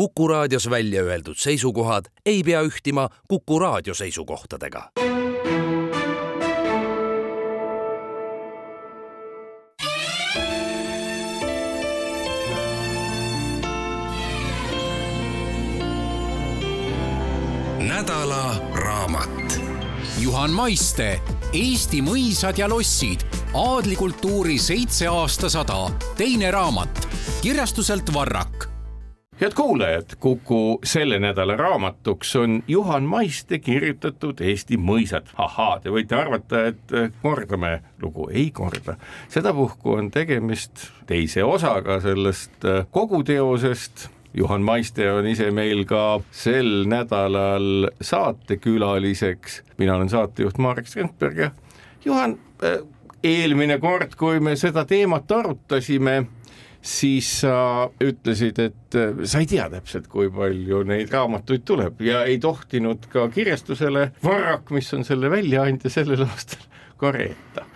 [0.00, 4.90] Kuku raadios välja öeldud seisukohad ei pea ühtima Kuku raadio seisukohtadega.
[17.78, 19.60] nädala raamat.
[20.18, 21.20] Juhan Maiste
[21.52, 23.20] Eesti mõisad ja lossid,
[23.54, 27.08] aadlikultuuri seitse aastasada, teine raamat
[27.42, 28.69] kirjastuselt Varrak
[29.40, 35.26] head kuulajad, Kuku selle nädala raamatuks on Juhan Maiste kirjutatud Eesti mõisad.
[35.36, 38.96] ahaa, te võite arvata, et kordame lugu, ei korda.
[39.28, 47.88] sedapuhku on tegemist teise osaga sellest koguteosest Juhan Maiste on ise meil ka sel nädalal
[48.00, 51.50] saatekülaliseks, mina olen saatejuht Marek Strandberg ja
[52.04, 52.38] Juhan,
[53.24, 56.26] eelmine kord, kui me seda teemat arutasime,
[56.82, 62.24] siis sa ütlesid, et äh, sa ei tea täpselt, kui palju neid raamatuid tuleb ja
[62.28, 66.64] ei tohtinud ka kirjastusele Varrak, mis on selle väljaandja sellel aastal,
[67.00, 67.66] ka reeta.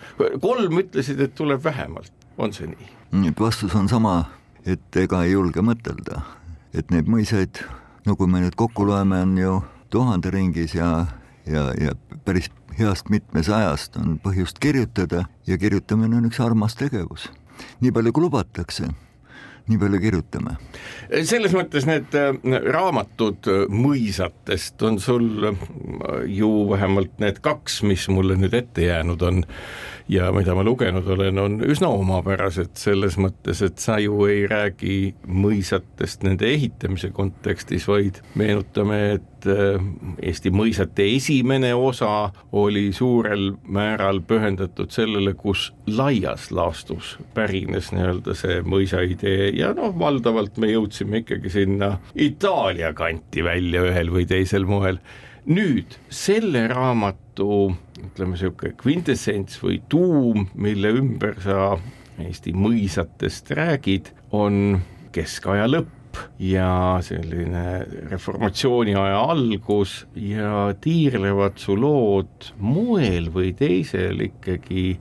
[0.41, 3.33] kolm ütlesid, et tuleb vähemalt, on see nii?
[3.39, 4.25] vastus on sama,
[4.65, 6.23] et ega ei julge mõtelda,
[6.73, 7.61] et neid mõisaid,
[8.05, 9.61] no kui me nüüd kokku loeme, on ju
[9.93, 11.05] tuhande ringis ja,
[11.45, 11.93] ja, ja
[12.25, 17.29] päris heast mitmesajast on põhjust kirjutada ja kirjutamine on üks armas tegevus
[17.81, 18.91] nii palju kui lubatakse
[19.65, 20.55] nii palju kirjutame.
[21.25, 22.35] selles mõttes need äh,
[22.75, 25.65] raamatud äh, mõisatest on sul äh,
[26.29, 29.43] ju vähemalt need kaks, mis mulle nüüd ette jäänud on
[30.11, 34.97] ja mida ma lugenud olen, on üsna omapärased selles mõttes, et sa ju ei räägi
[35.25, 39.81] mõisatest nende ehitamise kontekstis, vaid meenutame, et äh,
[40.25, 48.61] Eesti mõisate esimene osa oli suurel määral pühendatud sellele, kus laias laastus pärines nii-öelda see
[48.65, 54.69] mõisa idee ja noh, valdavalt me jõudsime ikkagi sinna Itaalia kanti välja ühel või teisel
[54.69, 55.01] moel
[55.45, 61.75] nüüd selle raamatu ütleme niisugune kvintessents või tuum, mille ümber sa
[62.21, 64.79] Eesti mõisatest räägid, on
[65.15, 66.69] keskaja lõpp ja
[67.03, 74.93] selline reformatsiooni aja algus ja tiirlevad su lood moel või teisel ikkagi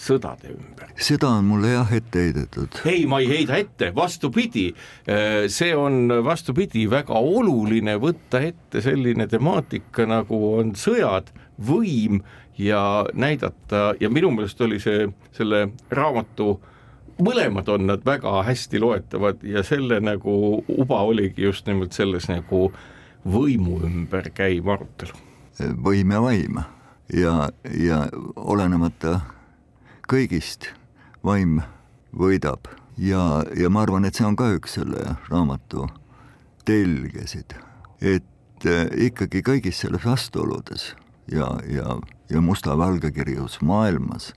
[0.00, 0.92] sõdade ümber.
[1.00, 2.80] seda on mulle jah ette heidetud.
[2.88, 4.70] ei, ma ei heida ette, vastupidi,
[5.08, 12.22] äh, see on vastupidi väga oluline võtta ette selline temaatika, nagu on sõjad, võim
[12.60, 16.58] ja näidata ja minu meelest oli see selle raamatu
[17.20, 22.70] mõlemad on nad väga hästi loetavad ja selle nagu uba oligi just nimelt selles nagu
[23.28, 25.16] võimu ümber käiv arutelu.
[25.84, 26.62] võim ja vaim
[27.12, 27.34] ja,
[27.76, 28.06] ja
[28.36, 29.20] olenemata
[30.10, 30.72] kõigist
[31.24, 31.60] vaim
[32.16, 32.68] võidab.
[33.00, 35.86] Ja, ja ma arvan, et see on ka üks selle raamatu
[36.68, 37.54] telgesid,
[38.02, 40.90] et äh, ikkagi kõigis selles vastuoludes
[41.32, 41.96] ja, ja,
[42.28, 44.32] ja musta-valgekirjus maailmas,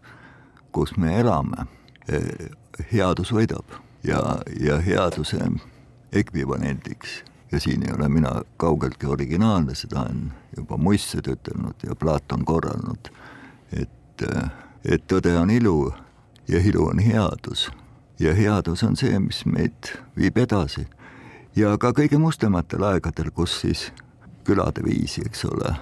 [0.72, 1.68] kus me elame,
[2.08, 2.48] äh,
[2.94, 3.80] headus võidab.
[4.04, 4.20] Ja,
[4.60, 5.40] ja headuse
[6.12, 7.22] ekvivalendiks
[7.54, 10.26] ja siin ei ole mina kaugeltki originaalne, seda on
[10.58, 13.08] juba muistsed ütelnud ja Platon korranud,
[13.72, 14.52] et äh,
[14.86, 15.94] et tõde on ilu
[16.48, 17.70] ja ilu on headus.
[18.20, 20.88] ja headus on see, mis meid viib edasi.
[21.56, 23.92] ja ka kõige mustematel aegadel, kus siis
[24.44, 25.76] külade viisi, eks ole,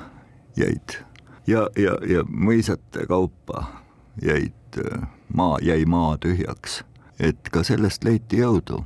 [0.58, 1.02] jäid
[1.48, 3.66] ja, ja, ja mõisate kaupa
[4.22, 4.82] jäid
[5.34, 6.82] maa, jäi maa tühjaks,
[7.20, 8.84] et ka sellest leiti jõudu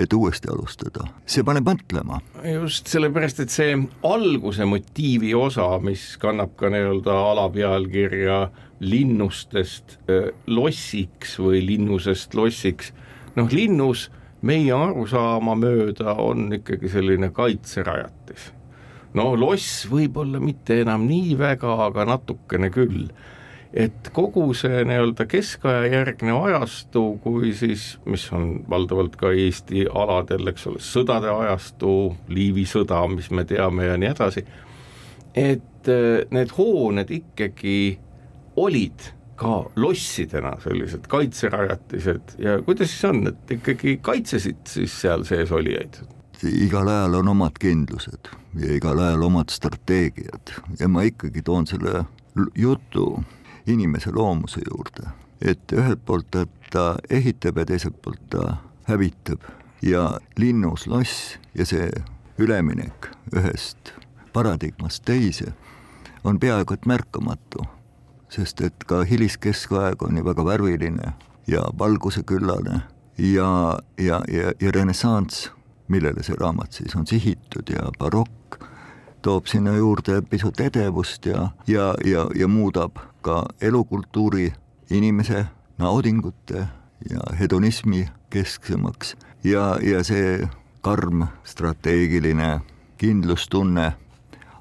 [0.00, 2.20] et uuesti alustada, see paneb mõtlema.
[2.54, 3.76] just sellepärast, et see
[4.06, 8.38] alguse motiivi osa, mis kannab ka nii-öelda alapealkirja
[8.80, 9.98] linnustest
[10.46, 12.94] lossiks või linnusest lossiks,
[13.36, 14.08] noh linnus
[14.40, 18.52] meie arusaama mööda on ikkagi selline kaitserajatis.
[19.14, 23.10] no loss võib-olla mitte enam nii väga, aga natukene küll
[23.72, 30.50] et kogu see nii-öelda keskaja järgne ajastu, kui siis, mis on valdavalt ka Eesti aladel,
[30.50, 34.44] eks ole, sõdade ajastu, Liivi sõda, mis me teame ja nii edasi,
[35.38, 37.76] et äh, need hooned ikkagi
[38.60, 39.10] olid
[39.40, 46.02] ka lossidena sellised kaitserajatised ja kuidas siis on, et ikkagi kaitsesid siis seal sees olijaid?
[46.44, 48.30] igal ajal on omad kindlused
[48.60, 52.04] ja igal ajal omad strateegiad ja ma ikkagi toon selle
[52.56, 53.22] jutu
[53.66, 55.08] inimese loomuse juurde.
[55.40, 58.56] et ühelt poolt ta, ta ehitab ja teiselt poolt ta
[58.88, 59.40] hävitab
[59.82, 61.88] ja linnus loss ja see
[62.38, 63.92] üleminek ühest
[64.32, 65.52] paradigmast teise
[66.24, 67.64] on peaaegu et märkamatu,
[68.30, 71.12] sest et ka hiliskeskaeg on ju väga värviline
[71.46, 72.80] ja valguseküllane
[73.18, 75.50] ja, ja, ja, ja renessanss
[75.88, 78.60] millele see raamat siis on sihitud ja barokk
[79.22, 84.52] toob sinna juurde pisut edevust ja, ja, ja, ja muudab ka elukultuuri
[84.90, 85.46] inimese
[85.78, 86.68] naudingute
[87.10, 89.16] ja hedonismi kesksemaks.
[89.44, 90.48] Ja, ja see
[90.84, 92.60] karm strateegiline
[93.00, 93.92] kindlustunne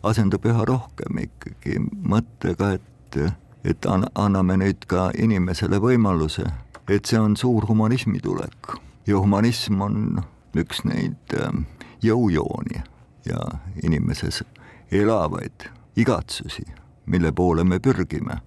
[0.03, 3.19] asendub üha rohkem ikkagi mõttega, et,
[3.63, 3.85] et
[4.15, 6.45] anname nüüd ka inimesele võimaluse,
[6.89, 8.75] et see on suur humanismi tulek.
[9.07, 10.21] Ja humanism on
[10.57, 11.65] üks neid ähm,
[12.03, 12.81] jõujooni
[13.25, 13.39] ja
[13.83, 14.43] inimeses
[14.91, 15.69] elavaid
[15.99, 16.65] igatsusi,
[17.05, 18.39] mille poole me pürgime.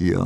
[0.00, 0.24] Ja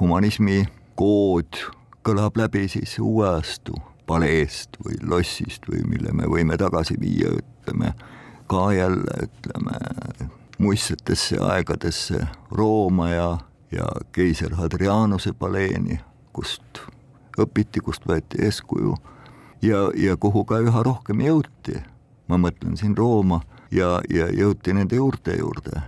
[0.00, 0.64] humanismi
[0.98, 1.62] kood
[2.04, 3.76] kõlab läbi siis uue ajastu
[4.10, 7.94] paleest või lossist või mille me võime tagasi viia, ütleme
[8.50, 9.76] ka jälle ütleme
[10.58, 13.28] muistsetesse aegadesse Rooma ja,
[13.72, 16.00] ja keiser Hadrianuse paleeni,
[16.32, 16.82] kust
[17.38, 18.94] õpiti, kust võeti eeskuju
[19.62, 21.80] ja, ja kuhu ka üha rohkem jõuti.
[22.28, 23.40] ma mõtlen siin Rooma
[23.70, 25.82] ja, ja jõuti nende juurte juurde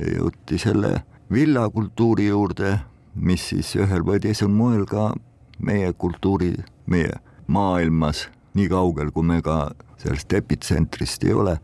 [0.00, 1.02] ja jõuti selle
[1.32, 2.78] villakultuuri juurde,
[3.14, 5.12] mis siis ühel või teisel moel ka
[5.58, 6.52] meie kultuuri,
[6.86, 7.12] meie
[7.46, 9.70] maailmas, nii kaugel, kui me ka
[10.02, 11.56] sellest epitsentrist ei ole,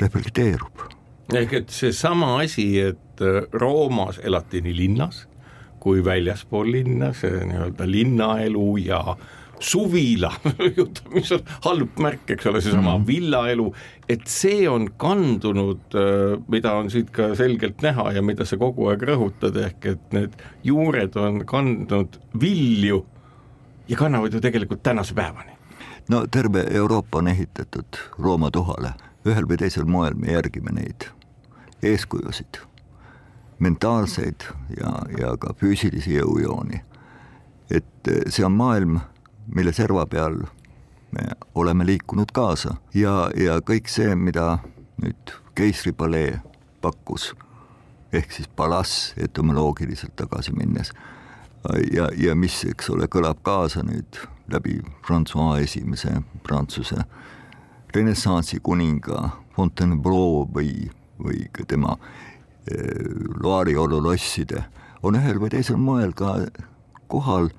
[0.00, 0.88] reflekteerub.
[1.34, 5.26] ehk et seesama asi, et äh, Roomas elati nii linnas
[5.78, 9.02] kui väljaspool linna, see nii-öelda linnaelu ja
[9.60, 10.32] suvila
[11.14, 13.06] mis on halb märk, eks ole, seesama mm -hmm.
[13.06, 13.74] villaelu,
[14.08, 18.88] et see on kandunud, äh, mida on siit ka selgelt näha ja mida sa kogu
[18.88, 20.32] aeg rõhutad, ehk et need
[20.64, 23.06] juured on kandnud vilju
[23.88, 25.52] ja kannavad ju tegelikult tänase päevani.
[26.08, 28.92] no terve Euroopa on ehitatud Rooma tuhale,
[29.26, 31.10] ühel või teisel moel me järgime neid
[31.82, 32.67] eeskujusid,
[33.58, 34.46] mentaalseid
[34.76, 36.82] ja, ja ka füüsilisi jõujooni.
[37.70, 39.00] et see on maailm,
[39.54, 40.38] mille serva peal
[41.12, 41.24] me
[41.54, 44.58] oleme liikunud kaasa ja, ja kõik see, mida
[45.02, 46.40] nüüd keisripalee
[46.80, 47.34] pakkus,
[48.12, 50.92] ehk siis palass etümoloogiliselt tagasi minnes
[51.92, 57.04] ja, ja mis, eks ole, kõlab kaasa nüüd läbi Francois esimese Prantsuse
[57.94, 60.88] renessansi kuninga Fontainebleau või,
[61.20, 62.27] või ka tema eh,
[63.42, 64.64] Loari olulosside
[65.02, 66.34] on ühel või teisel moel ka
[67.08, 67.50] kohal.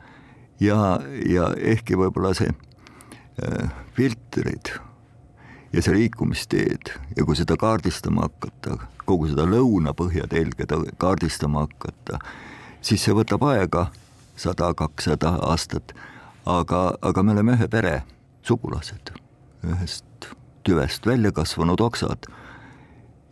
[0.60, 4.74] Ja, ja ehkki võib-olla see äh, filtrid
[5.74, 8.76] ja see liikumisteed ja kui seda kaardistama hakata,
[9.08, 10.68] kogu seda lõuna-põhja telge
[11.00, 12.20] kaardistama hakata,
[12.82, 13.88] siis see võtab aega
[14.36, 15.94] sada, kakssada aastat,
[16.44, 18.02] aga, aga me oleme ühe pere
[18.44, 19.14] sugulased,
[19.64, 20.30] ühest
[20.68, 22.28] tüvest välja kasvanud oksad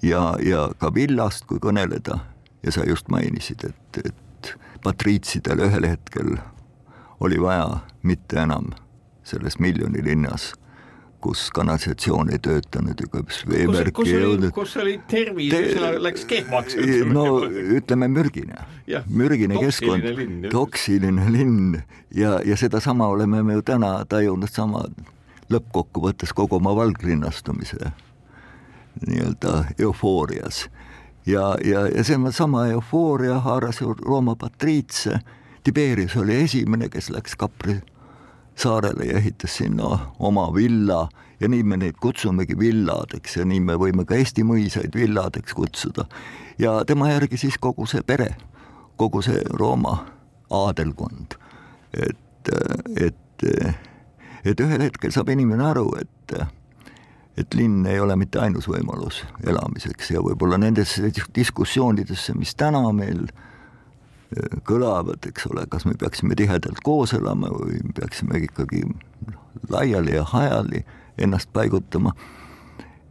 [0.02, 2.20] ja, ja ka villast, kui kõneleda,
[2.64, 4.54] ja sa just mainisid, et, et
[4.84, 6.38] patriitsidel ühel hetkel
[7.20, 8.72] oli vaja mitte enam
[9.28, 10.54] selles miljonilinnas
[11.22, 14.52] kus kanalisatsioon ei töötanud ja kus veevärk ei jõudnud.
[14.56, 16.78] kus oli tervis Te..., läks kehvaks.
[17.10, 18.62] no ütleme mürgine,
[19.10, 20.06] mürgine keskkond,
[20.54, 21.82] toksiline linn.
[22.16, 24.86] Ja, ja sedasama oleme me ju täna tajunud sama
[25.52, 27.92] lõppkokkuvõttes kogu oma valglinnastumise
[29.08, 30.70] nii-öelda eufoorias.
[31.26, 35.20] ja, ja, ja see sama eufooria haaras ju Rooma patriitse,
[35.64, 37.82] Tiberius oli esimene, kes läks Kapri
[38.56, 41.08] saarele ja ehitas sinna oma villa
[41.40, 46.06] ja nii me neid kutsumegi villadeks ja nii me võime ka Eesti mõisaid villadeks kutsuda.
[46.58, 48.36] ja tema järgi siis kogu see pere,
[48.96, 49.98] kogu see Rooma
[50.50, 51.36] aadelkond,
[51.94, 52.50] et,
[52.96, 53.44] et,
[54.46, 56.40] et ühel hetkel saab inimene aru, et
[57.38, 63.28] et linn ei ole mitte ainus võimalus elamiseks ja võib-olla nendesse diskussioonidesse, mis täna meil
[63.30, 68.84] äh, kõlavad, eks ole, kas me peaksime tihedalt koos elama või peaksime ikkagi
[69.70, 70.86] laiali ja hajali
[71.18, 72.14] ennast paigutama.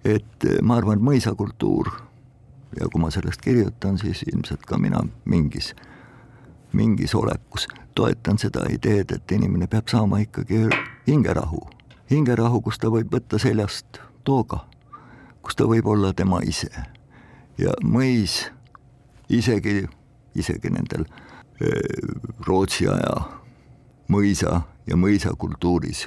[0.05, 1.89] et ma arvan, et mõisakultuur
[2.81, 5.75] ja kui ma sellest kirjutan, siis ilmselt ka mina mingis,
[6.73, 10.67] mingis olekus toetan seda ideed, et inimene peab saama ikkagi
[11.09, 11.63] hingerahu,
[12.11, 14.65] hingerahu, kus ta võib võtta seljast tooga,
[15.43, 16.73] kus ta võib olla tema ise.
[17.59, 18.43] Ja mõis
[19.33, 19.87] isegi
[20.37, 21.07] isegi nendel
[22.47, 23.15] Rootsi aja
[24.13, 26.05] mõisa ja mõisakultuuris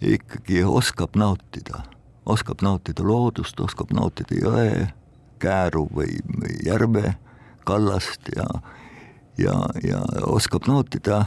[0.00, 1.82] ikkagi oskab nautida,
[2.26, 4.88] oskab nautida loodust, oskab nautida jõe,
[5.40, 7.14] kääru või, või järve
[7.68, 8.46] kallast ja,
[9.38, 11.26] ja, ja oskab nautida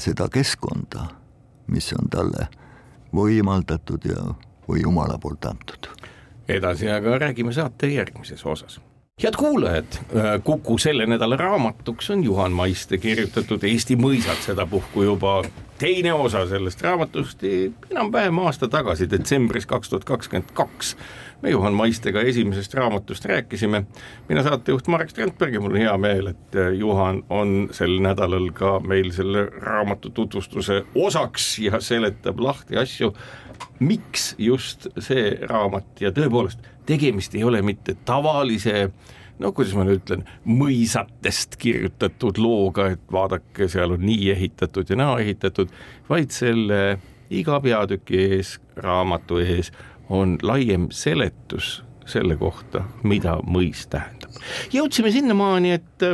[0.00, 1.10] seda keskkonda,
[1.68, 2.48] mis on talle
[3.12, 4.24] võimaldatud ja,
[4.68, 5.90] või Jumala poolt antud.
[6.48, 8.80] edasi aga räägime saate järgmises osas
[9.22, 9.84] head kuulajad,
[10.16, 15.42] äh, Kuku selle nädala raamatuks on Juhan Maiste kirjutatud Eesti mõisad, sedapuhku juba
[15.82, 17.40] teine osa sellest raamatust
[17.90, 20.96] enam-vähem aasta tagasi, detsembris kaks tuhat kakskümmend kaks.
[21.42, 23.82] me Juhan Maistega esimesest raamatust rääkisime,
[24.28, 28.78] mina saatejuht Marek Strandberg ja mul on hea meel, et Juhan on sel nädalal ka
[28.80, 33.10] meil selle raamatu tutvustuse osaks ja seletab lahti asju,
[33.80, 38.92] miks just see raamat ja tõepoolest, tegemist ei ole mitte tavalise
[39.38, 44.98] no kuidas ma nüüd ütlen, mõisatest kirjutatud looga, et vaadake, seal on nii ehitatud ja
[44.98, 45.72] naa ehitatud,
[46.10, 46.82] vaid selle
[47.32, 49.72] iga peatüki ees, raamatu ees
[50.12, 54.34] on laiem seletus selle kohta, mida mõis tähendab.
[54.74, 56.06] jõudsime sinnamaani, et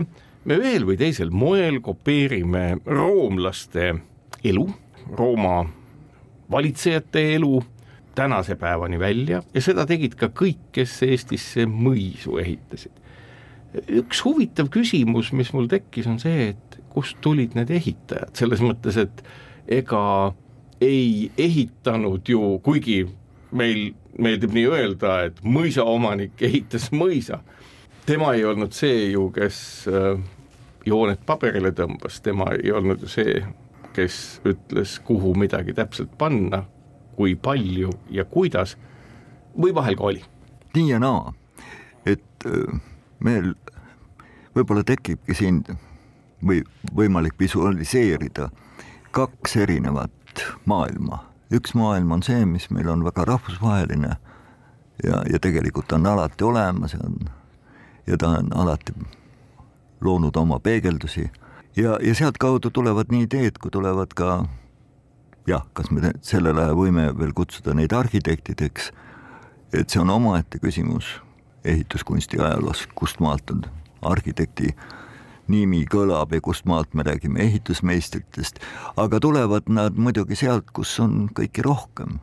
[0.44, 3.94] me ühel või teisel moel kopeerime roomlaste
[4.44, 4.68] elu,
[5.08, 5.62] Rooma
[6.50, 7.62] valitsejate elu
[8.14, 12.97] tänase päevani välja ja seda tegid ka kõik, kes Eestisse mõisu ehitasid
[13.74, 18.96] üks huvitav küsimus, mis mul tekkis, on see, et kust tulid need ehitajad, selles mõttes,
[19.00, 19.22] et
[19.68, 20.32] ega
[20.80, 23.02] ei ehitanud ju, kuigi
[23.58, 27.42] meil meeldib nii öelda, et mõisaomanik ehitas mõisa,
[28.08, 29.60] tema ei olnud see ju, kes
[29.92, 30.18] äh,
[30.88, 33.42] jooned paberile tõmbas, tema ei olnud ju see,
[33.96, 36.64] kes ütles, kuhu midagi täpselt panna,
[37.18, 38.76] kui palju ja kuidas,
[39.58, 40.24] või vahel ka oli?
[40.76, 41.32] nii ja naa,
[42.06, 42.78] et äh,
[43.24, 43.54] meil
[44.56, 45.62] võib-olla tekibki siin
[46.46, 46.62] või
[46.94, 48.50] võimalik visualiseerida
[49.10, 51.24] kaks erinevat maailma.
[51.50, 54.16] üks maailm on see, mis meil on väga rahvusvaheline
[55.04, 57.16] ja, ja tegelikult on alati olemas ja on,
[58.06, 58.92] ja ta on alati
[60.00, 61.30] loonud oma peegeldusi
[61.76, 64.44] ja, ja sealtkaudu tulevad nii ideed, kui tulevad ka
[65.46, 68.92] jah, kas me sellel ajal võime veel kutsuda neid arhitektideks,
[69.72, 71.16] et see on omaette küsimus
[71.68, 73.62] ehituskunsti ajaloos, kust maalt on
[74.02, 74.74] arhitekti
[75.48, 78.60] nimi kõlab ja kust maalt me räägime ehitusmeistritest,
[78.96, 82.18] aga tulevad nad muidugi sealt, kus on kõiki rohkem,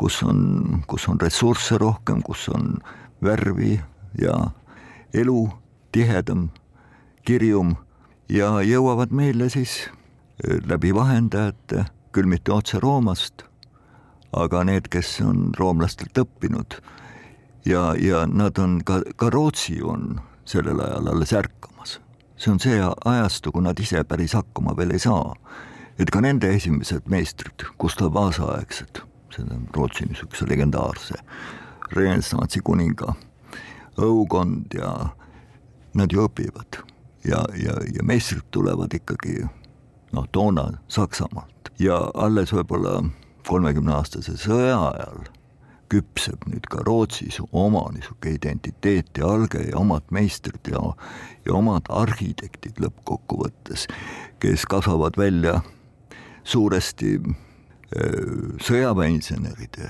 [0.00, 2.78] kus on, kus on ressursse rohkem, kus on
[3.24, 3.76] värvi
[4.20, 4.34] ja
[5.14, 5.42] elu
[5.92, 6.48] tihedam,
[7.24, 7.76] kirjum
[8.32, 9.88] ja jõuavad meile siis
[10.44, 13.44] läbi vahendajate, küll mitte otse Roomast,
[14.32, 16.78] aga need, kes on roomlastelt õppinud
[17.64, 22.00] ja, ja nad on ka, ka Rootsi on sellel ajal alles ärkamas.
[22.36, 25.34] see on see ajastu, kui nad ise päris hakkama veel ei saa.
[25.98, 29.02] et ka nende esimesed meistrid, Gustav Vasa aegsed,
[29.34, 31.18] selle Rootsi niisuguse legendaarse
[31.92, 33.14] renessansi kuninga
[33.98, 34.92] õukond ja
[35.94, 36.82] nad ju õpivad
[37.24, 39.42] ja, ja, ja meistrid tulevad ikkagi
[40.12, 43.00] noh, toona Saksamaalt ja alles võib-olla
[43.48, 45.26] kolmekümne aastase sõja ajal
[45.92, 50.82] küpseb nüüd ka Rootsis oma niisugune identiteet ja alge ja omad meistrid ja,
[51.46, 53.86] ja omad arhitektid lõppkokkuvõttes,
[54.42, 55.60] kes kasvavad välja
[56.44, 57.18] suuresti
[58.64, 59.88] sõjaväeinseneride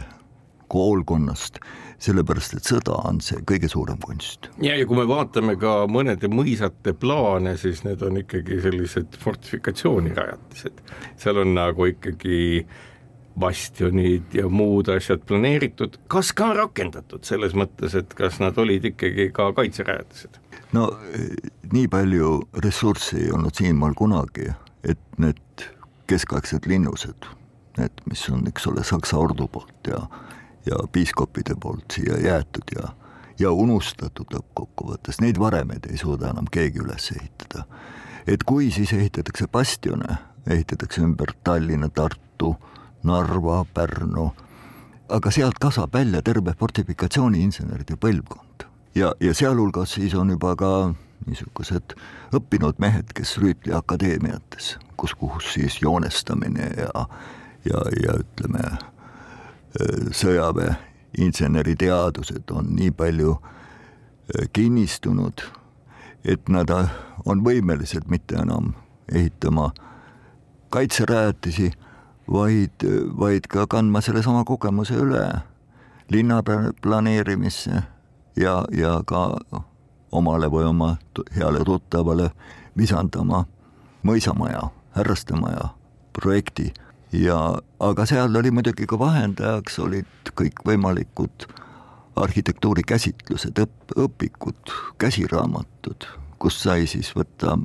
[0.69, 1.59] koolkonnast,
[1.99, 4.51] sellepärast et sõda on see kõige suurem kunst.
[4.63, 10.85] ja, ja kui me vaatame ka mõnede mõisate plaane, siis need on ikkagi sellised fortifikatsioonirajatised,
[11.19, 12.88] seal on nagu ikkagi äh,
[13.41, 19.31] bastionid ja muud asjad planeeritud, kas ka rakendatud selles mõttes, et kas nad olid ikkagi
[19.35, 20.41] ka kaitserajatised?
[20.73, 20.89] no
[21.73, 22.33] nii palju
[22.65, 24.51] ressurssi ei olnud siinmaal kunagi,
[24.85, 25.67] et need
[26.09, 27.29] keskaegsed linnused,
[27.79, 30.01] need, mis on, eks ole, Saksa ordu poolt ja,
[30.67, 32.93] ja piiskopide poolt siia jäetud ja,
[33.41, 37.65] ja unustatud lõppkokkuvõttes, neid varemeid ei suuda enam keegi üles ehitada.
[38.27, 42.57] et kui siis ehitatakse bastione, ehitatakse ümber Tallinna, Tartu
[43.03, 44.31] Narva, Pärnu,
[45.09, 48.67] aga sealt kasvab välja terve fortifikatsiooniinseneride põlvkond.
[48.95, 50.73] Ja, ja sealhulgas siis on juba ka
[51.27, 51.95] niisugused
[52.35, 57.07] õppinud mehed, kes Rüütli akadeemiates, kus, kus siis joonestamine ja,
[57.69, 58.65] ja, ja ütleme,
[60.17, 60.75] sõjaväe
[61.19, 63.37] inseneriteadused on nii palju
[64.53, 65.43] kinnistunud,
[66.25, 66.71] et nad
[67.25, 68.73] on võimelised mitte enam
[69.13, 69.71] ehitama
[70.75, 71.71] kaitserajatisi
[72.33, 72.85] vaid,
[73.19, 75.25] vaid ka kandma sellesama kogemuse üle
[76.11, 76.43] linna
[76.83, 77.83] planeerimisse
[78.37, 79.41] ja, ja ka
[80.13, 80.97] omale või oma
[81.37, 82.31] heale tuttavale
[82.77, 83.45] visandama
[84.03, 85.73] mõisamaja, härrastemaja
[86.13, 86.73] projekti.
[87.13, 91.49] Ja, aga seal oli muidugi ka vahendajaks olid kõikvõimalikud
[92.19, 96.05] arhitektuuri käsitlused, õp-, õpikud, käsiraamatud,
[96.39, 97.57] kust sai siis võtta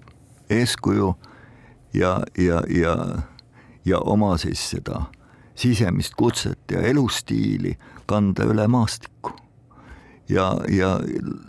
[0.50, 1.12] eeskuju
[1.94, 2.96] ja, ja, ja
[3.86, 5.06] ja oma siis seda
[5.56, 9.32] sisemist kutset ja elustiili kanda üle maastikku.
[10.30, 11.00] ja, ja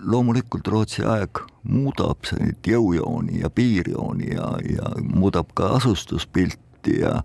[0.02, 7.22] loomulikult Rootsi aeg muudab neid jõujooni ja piirjooni ja, ja muudab ka asustuspilt, ehitati ja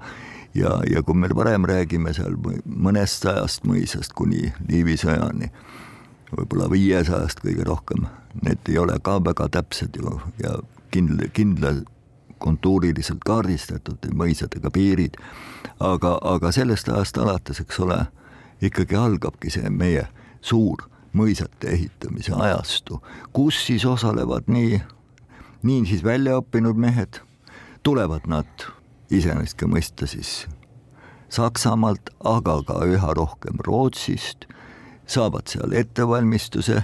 [0.56, 2.34] ja, ja kui me varem räägime seal
[2.66, 5.52] mõnest sajast mõisast kuni Liivi sõjani,
[6.32, 8.08] võib-olla viiesajast kõige rohkem,
[8.42, 10.58] need ei ole ka väga täpsed ju ja
[10.92, 11.74] kindla, kindla
[12.40, 15.18] kontuuriliselt kaardistatud mõisadega piirid,
[15.80, 18.00] aga, aga sellest ajast alates, eks ole,
[18.62, 20.08] ikkagi algabki see meie
[20.42, 23.02] suur mõisate ehitamise ajastu,
[23.34, 24.80] kus siis osalevad nii,
[25.64, 27.22] nii siis väljaõppinud mehed,
[27.84, 28.70] tulevad nad
[29.10, 30.46] iseenesest ka mõista siis
[31.30, 34.48] Saksamaalt, aga ka üha rohkem Rootsist,
[35.06, 36.80] saavad seal ettevalmistuse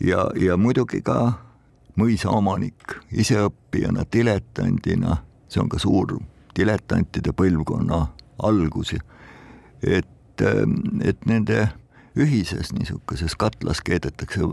[0.00, 1.49] ja, ja muidugi ka
[1.98, 5.16] mõisaomanik iseõppijana, diletandina,
[5.48, 6.18] see on ka suur
[6.56, 8.00] diletantide põlvkonna
[8.46, 8.94] algus,
[9.82, 10.42] et,
[11.04, 11.68] et nende
[12.18, 14.46] ühises niisuguses katlas keedetakse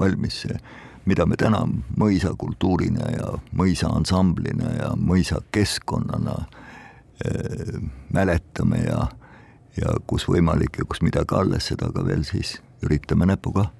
[0.00, 0.56] valmis see,
[1.04, 1.64] mida me täna
[1.98, 7.82] mõisakultuurina ja mõisaansamblina ja mõisakeskkonnana äh,
[8.14, 9.06] mäletame ja,
[9.76, 13.70] ja kus võimalik ja kus midagi alles, seda ka veel siis üritame näpuga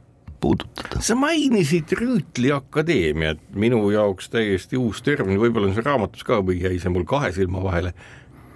[0.42, 1.00] puudutada.
[1.00, 6.58] sa mainisid Rüütli Akadeemiat, minu jaoks täiesti uus termin, võib-olla on see raamatus ka või
[6.64, 7.94] jäi see mul kahe silma vahele.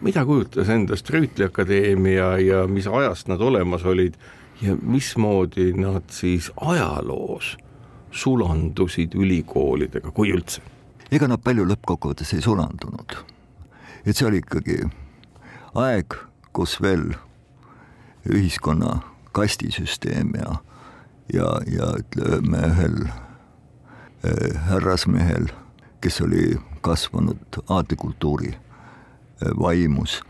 [0.00, 4.18] mida kujutas endast Rüütli Akadeemia ja mis ajast nad olemas olid
[4.62, 7.56] ja mismoodi nad siis ajaloos
[8.10, 10.62] sulandusid ülikoolidega, kui üldse?
[11.10, 13.16] ega nad palju lõppkokkuvõttes ei sulandunud.
[14.04, 14.82] et see oli ikkagi
[15.74, 16.18] aeg,
[16.52, 17.12] kus veel
[18.26, 18.98] ühiskonna
[19.36, 20.56] kastisüsteem ja
[21.32, 25.48] ja, ja ütleme ühel äh, härrasmehel,
[26.00, 30.22] kes oli kasvanud aadlikultuuri äh, vaimus,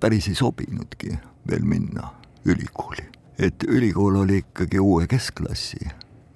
[0.00, 1.16] päris ei sobinudki
[1.48, 2.10] veel minna
[2.44, 3.08] ülikooli.
[3.38, 5.78] et ülikool oli ikkagi uue keskklassi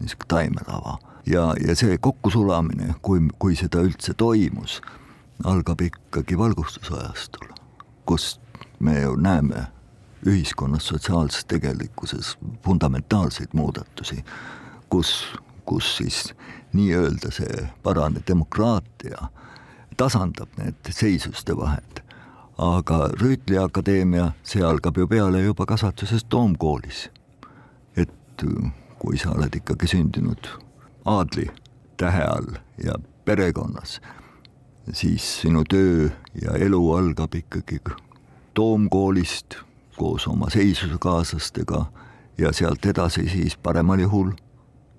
[0.00, 4.80] niisugune taimelava ja, ja see kokkusulamine, kui, kui seda üldse toimus,
[5.44, 7.48] algab ikkagi valgustusajastul,
[8.06, 8.40] kus
[8.80, 9.66] me ju näeme
[10.26, 14.24] ühiskonnas sotsiaalses tegelikkuses fundamentaalseid muudatusi,
[14.90, 16.34] kus, kus siis
[16.72, 19.28] nii-öelda see parane demokraatia
[19.96, 22.02] tasandab need seisuste vahed.
[22.58, 27.10] aga Rüütli Akadeemia, see algab ju peale juba kasvatuses Toomkoolis.
[27.96, 28.44] et
[28.98, 30.48] kui sa oled ikkagi sündinud
[31.04, 31.50] aadli
[31.96, 34.00] tähe all ja perekonnas,
[34.92, 36.08] siis sinu töö
[36.42, 37.80] ja elu algab ikkagi
[38.54, 39.65] Toomkoolist
[39.96, 41.84] koos oma seisusekaaslastega
[42.38, 44.30] ja sealt edasi siis paremal juhul,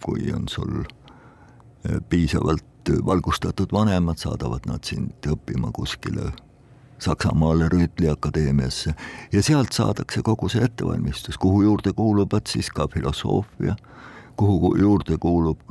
[0.06, 2.66] kui on sul eh, piisavalt
[3.06, 6.32] valgustatud vanemad, saadavad nad sind õppima kuskile
[7.00, 8.94] Saksamaale Rüütli akadeemiasse
[9.32, 13.76] ja sealt saadakse kogu see ettevalmistus, kuhu juurde kuuluvad siis ka filosoofia,
[14.38, 15.62] kuhu juurde kuulub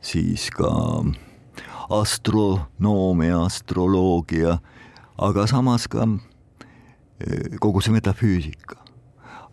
[0.00, 0.70] siis ka
[1.90, 4.58] astronoomia, astroloogia,
[5.18, 6.08] aga samas ka
[7.60, 8.76] kogu see metafüüsika.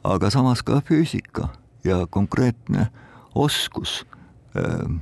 [0.03, 1.49] aga samas ka füüsika
[1.83, 2.87] ja konkreetne
[3.35, 4.05] oskus
[4.55, 5.01] äh,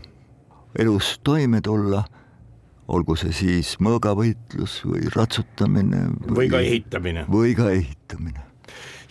[0.79, 2.03] elus toime tulla,
[2.87, 6.07] olgu see siis mõõgavõitlus või ratsutamine.
[6.29, 7.25] või ka ehitamine.
[7.31, 8.41] või ka ehitamine.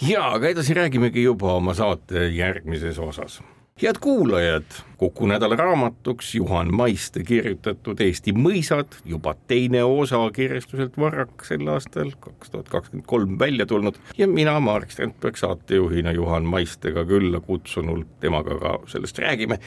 [0.03, 3.41] ja, aga edasi räägimegi juba oma saate järgmises osas
[3.83, 4.63] head kuulajad,
[4.97, 12.13] Kuku nädala raamatuks Juhan Maiste kirjutatud Eesti mõisad, juba teine osa kirjastuselt Varrak sel aastal,
[12.21, 13.99] kaks tuhat kakskümmend kolm välja tulnud.
[14.19, 19.59] Ja mina, Marek Strandberg, saatejuhina Juhan Maistega külla kutsunult, temaga ka sellest räägime.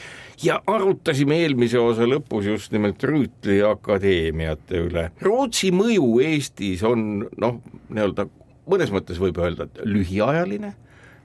[0.42, 5.10] Ja arutasime eelmise osa lõpus just nimelt Rüütli akadeemiate üle.
[5.20, 7.60] Rootsi mõju Eestis on noh,
[7.92, 8.30] nii-öelda
[8.72, 10.74] mõnes mõttes võib öelda, et lühiajaline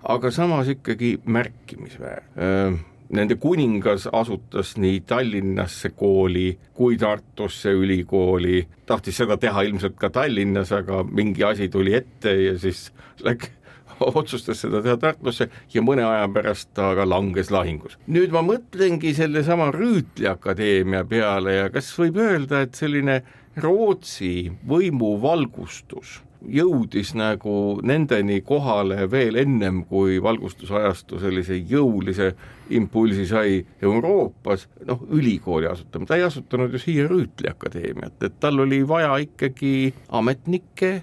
[0.04, 2.80] aga samas ikkagi märkimisväärne.
[3.14, 10.72] Nende kuningas asutas nii Tallinnasse kooli kui Tartusse ülikooli, tahtis seda teha ilmselt ka Tallinnas,
[10.74, 12.88] aga mingi asi tuli ette ja siis
[13.22, 13.52] läks
[14.00, 18.00] otsustas seda teha Tartusse ja mõne aja pärast ta ka langes lahingus.
[18.08, 23.22] nüüd ma mõtlengi sellesama Rüütli akadeemia peale ja kas võib öelda, et selline
[23.62, 32.34] Rootsi võimuvalgustus jõudis nagu nendeni kohale veel ennem, kui valgustusajastu sellise jõulise
[32.74, 38.60] impulsi sai Euroopas, noh, ülikooli asutama, ta ei asutanud ju siia Rüütli akadeemiat, et tal
[38.64, 40.94] oli vaja ikkagi ametnikke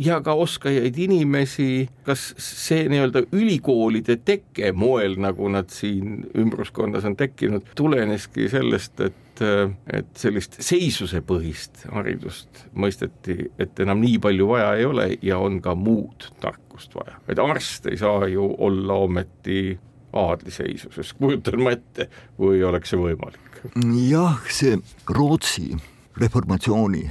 [0.00, 7.16] ja ka oskajaid inimesi, kas see nii-öelda ülikoolide teke moel, nagu nad siin ümbruskonnas on
[7.18, 14.86] tekkinud, tuleneski sellest, et et sellist seisusepõhist haridust mõisteti, et enam nii palju vaja ei
[14.88, 19.78] ole ja on ka muud tarkust vaja, et arst ei saa ju olla ometi
[20.12, 22.08] aadliseisuses, kujutan ma ette,
[22.40, 23.62] või oleks see võimalik?
[24.08, 24.78] jah, see
[25.10, 25.72] Rootsi
[26.18, 27.06] reformatsiooni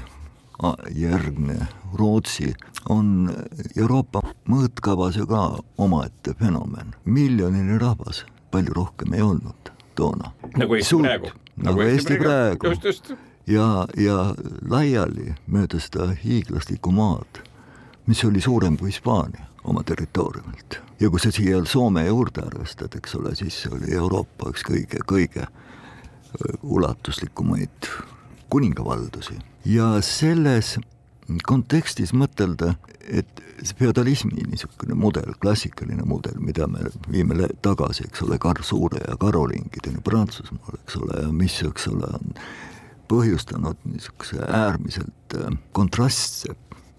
[0.96, 1.58] järgne
[1.94, 2.54] Rootsi
[2.90, 3.30] on
[3.78, 6.96] Euroopa mõõtkavas ju ka omaette fenomen.
[7.06, 10.32] miljoniline rahvas, palju rohkem ei olnud toona.
[10.58, 11.32] nagu Eesti praegu.
[11.64, 12.74] Nagu Eesti praegu,
[13.48, 13.68] ja,
[13.98, 14.18] ja
[14.70, 17.42] laiali mööda seda hiiglaslikku maad,
[18.08, 20.82] mis oli suurem kui Hispaania oma territooriumilt.
[21.00, 25.48] ja kui sa siia Soome juurde arvestad, eks ole, siis oli Euroopa üks kõige, kõige
[26.64, 27.90] ulatuslikumaid
[28.50, 29.38] kuningavaldusi.
[29.66, 30.78] Ja selles
[31.48, 32.76] kontekstis mõtelda,
[33.08, 39.02] et see feodalismi niisugune mudel, klassikaline mudel, mida me viime tagasi, eks ole, Karl Suure
[39.04, 42.38] ja karolingideni Prantsusmaal, eks ole, ja mis, eks ole, on
[43.12, 46.56] põhjustanud niisuguse äärmiselt äh, kontrastse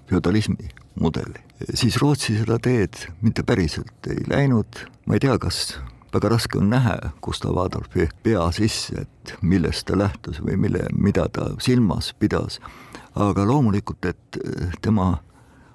[0.09, 1.41] feodalismi mudeli,
[1.75, 5.77] siis Rootsi seda teed mitte päriselt ei läinud, ma ei tea, kas
[6.13, 11.29] väga raske on näha Gustav Adolfi pea sisse, et millest ta lähtus või mille, mida
[11.33, 12.59] ta silmas pidas,
[13.19, 15.17] aga loomulikult, et eh, tema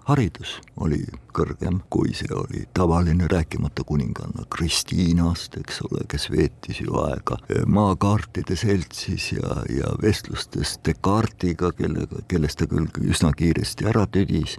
[0.07, 0.99] haridus oli
[1.35, 8.57] kõrgem, kui see oli tavaline, rääkimata kuninganna Kristiinast, eks ole, kes veetis ju aega maakaartide
[8.59, 14.57] seltsis ja, ja vestlustes Descartesiga, kellega, kellest ta küll üsna kiiresti ära tüdis,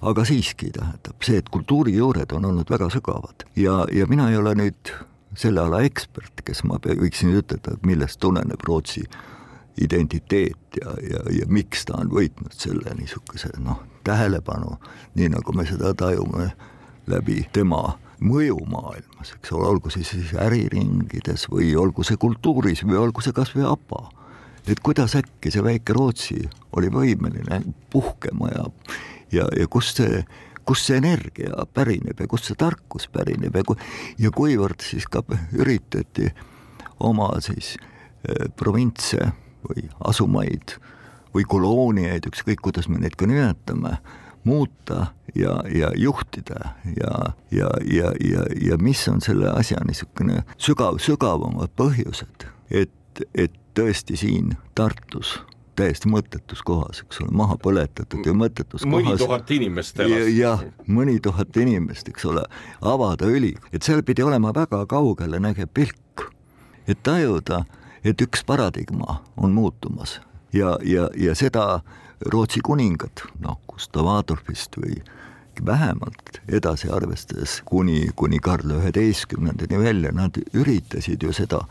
[0.00, 3.46] aga siiski tähendab see, et kultuurijuured on olnud väga sügavad.
[3.56, 4.96] Ja, ja mina ei ole nüüd
[5.36, 9.04] selle ala ekspert, kes ma võiksin ütelda, millest tuleneb Rootsi
[9.82, 14.76] identiteet ja, ja, ja miks ta on võitnud selle niisuguse noh, tähelepanu,
[15.18, 16.50] nii nagu me seda tajume
[17.10, 22.98] läbi tema mõju maailmas, eks ole, olgu see siis äriringides või olgu see kultuuris või
[23.00, 24.08] olgu see kas või APA.
[24.66, 27.60] et kuidas äkki see väike Rootsi oli võimeline
[27.90, 28.64] puhkema ja,
[29.32, 30.24] ja, ja kust see
[30.66, 33.78] kust see energia pärineb ja kust see tarkus pärineb ja ku-,
[34.18, 35.22] ja kuivõrd siis ka
[35.54, 36.32] üritati
[37.06, 37.76] oma siis
[38.26, 39.30] eh, provintse
[39.70, 40.76] või asumaid
[41.34, 43.98] või kolooniaid, ükskõik kuidas me neid ka nimetame,
[44.46, 47.12] muuta ja, ja juhtida ja,
[47.50, 54.16] ja, ja, ja, ja mis on selle asja niisugune sügav, sügavamad põhjused, et, et tõesti
[54.16, 55.36] siin Tartus
[55.76, 59.20] täiesti mõttetus kohas, eks ole, maha põletatud ja mõttetus mõni kohas.
[59.20, 60.28] mõni tuhat inimest elas.
[60.32, 62.44] jah, mõni tuhat inimest, eks ole,
[62.80, 66.28] avada õli, et seal pidi olema väga kaugele nägev pilk,
[66.88, 67.64] et tajuda,
[68.04, 70.20] et üks paradigma on muutumas.
[70.52, 71.80] Ja, ja, ja seda
[72.32, 75.02] Rootsi kuningad, noh, Gustav Adolfist või
[75.66, 81.62] vähemalt edasi arvestades kuni, kuni Karl üheteistkümnendani välja, nad üritasid ju seda,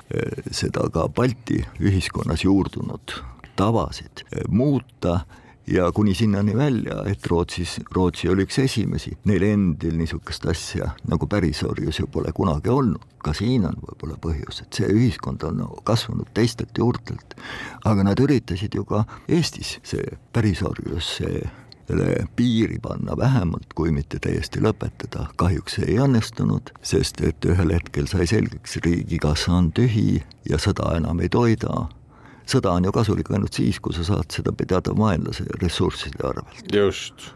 [0.51, 3.17] seda ka Balti ühiskonnas juurdunud
[3.55, 5.19] tavasid muuta
[5.67, 11.27] ja kuni sinnani välja, et Rootsis, Rootsi oli üks esimesi, neil endil niisugust asja nagu
[11.27, 13.01] pärisorjus ju pole kunagi olnud.
[13.25, 17.33] ka siin on võib-olla põhjus, et see ühiskond on kasvanud teistelt juurtelt,
[17.81, 21.41] aga nad üritasid ju ka Eestis see pärisorjus, see
[21.87, 25.27] selle piiri panna vähemalt, kui mitte täiesti lõpetada.
[25.35, 30.95] kahjuks see ei õnnestunud, sest et ühel hetkel sai selgeks, riigikassa on tühi ja sõda
[30.97, 31.87] enam ei toida
[32.49, 36.65] sõda on ju kasulik ainult siis, kui sa saad seda pidada vaenlase ressursside arvelt.
[36.73, 37.31] just,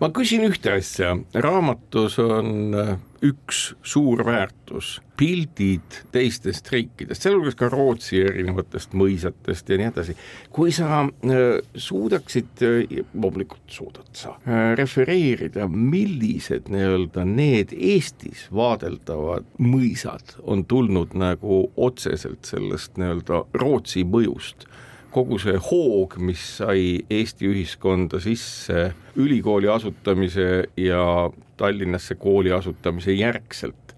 [0.00, 7.68] ma küsin ühte asja, raamatus on äh, üks suur väärtus, pildid teistest riikidest, sealhulgas ka
[7.70, 10.16] Rootsi erinevatest mõisatest ja nii edasi.
[10.50, 14.34] kui sa äh, suudaksid, äh, loomulikult suudad sa,
[14.78, 24.66] refereerida, millised nii-öelda need Eestis vaadeldavad mõisad on tulnud nagu otseselt sellest nii-öelda Rootsi mõjust
[25.12, 33.94] kogu see hoog, mis sai Eesti ühiskonda sisse ülikooli asutamise ja Tallinnasse kooli asutamise järgselt,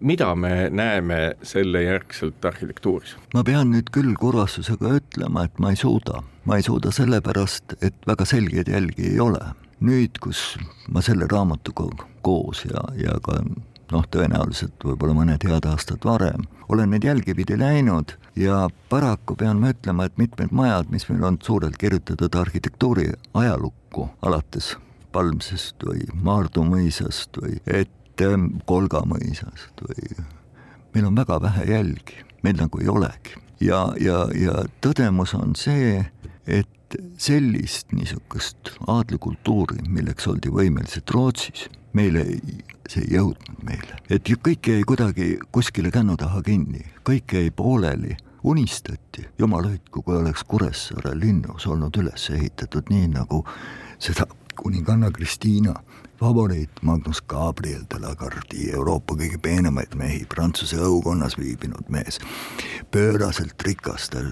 [0.00, 3.16] mida me näeme selle järgselt arhitektuuris?
[3.34, 7.98] ma pean nüüd küll kurvastusega ütlema, et ma ei suuda, ma ei suuda sellepärast, et
[8.06, 9.42] väga selgeid jälgi ei ole.
[9.82, 10.56] nüüd, kus
[10.94, 11.90] ma selle raamatuga
[12.22, 13.40] koos ja, ja ka
[13.92, 19.60] noh, tõenäoliselt võib-olla mõned head aastad varem, olen neid jälgi pidi läinud ja paraku pean
[19.60, 24.76] ma ütlema, et mitmed majad, mis meil on suurelt kirjutatud arhitektuuri ajalukku, alates
[25.12, 30.24] Palmsest või Maardu mõisast või et ähm, Kolga mõisast või
[30.94, 33.36] meil on väga vähe jälgi, meil nagu ei olegi.
[33.60, 36.04] ja, ja, ja tõdemus on see,
[36.46, 44.28] et sellist niisugust aadlikultuuri, milleks oldi võimelised Rootsis meile ei, see ei jõudnud meile, et
[44.44, 50.44] kõik jäi kuidagi kuskile kännu taha kinni, kõik jäi pooleli, unistati, jumal hoidku, kui oleks
[50.44, 53.44] Kuressaare linnus olnud üles ehitatud nii, nagu
[54.02, 54.26] seda
[54.58, 55.74] kuninganna Kristiina
[56.22, 62.20] favoriit Magnus Gabriel de la Gardie, Euroopa kõige peenemaid mehi, Prantsuse õukonnas viibinud mees,
[62.94, 64.30] pööraselt rikastel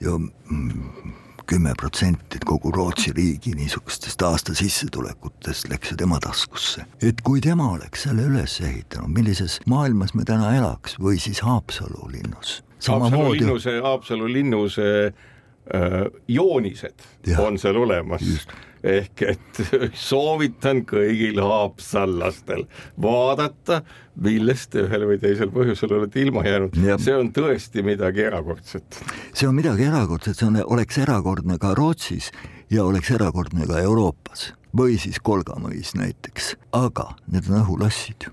[0.00, 1.14] ju mm,
[1.46, 6.84] kümme protsenti kogu Rootsi riigi niisugustest aastasissetulekutest läks ju tema taskusse.
[7.02, 12.10] et kui tema oleks selle üles ehitanud, millises maailmas me täna elaks või siis Haapsalu
[12.12, 12.62] linnus.
[12.88, 18.52] Haapsalu linnuse, Haapsalu linnuse äh, joonised ja, on seal olemas just
[18.82, 19.60] ehk et
[20.08, 22.64] soovitan kõigil haapsallastel
[23.02, 23.82] vaadata,
[24.22, 29.02] millest te ühel või teisel põhjusel olete ilma jäänud, see on tõesti midagi erakordset.
[29.32, 32.32] see on midagi erakordset, see on, oleks erakordne ka Rootsis
[32.70, 38.30] ja oleks erakordne ka Euroopas või siis Kolgamõis näiteks, aga need on õhulassid.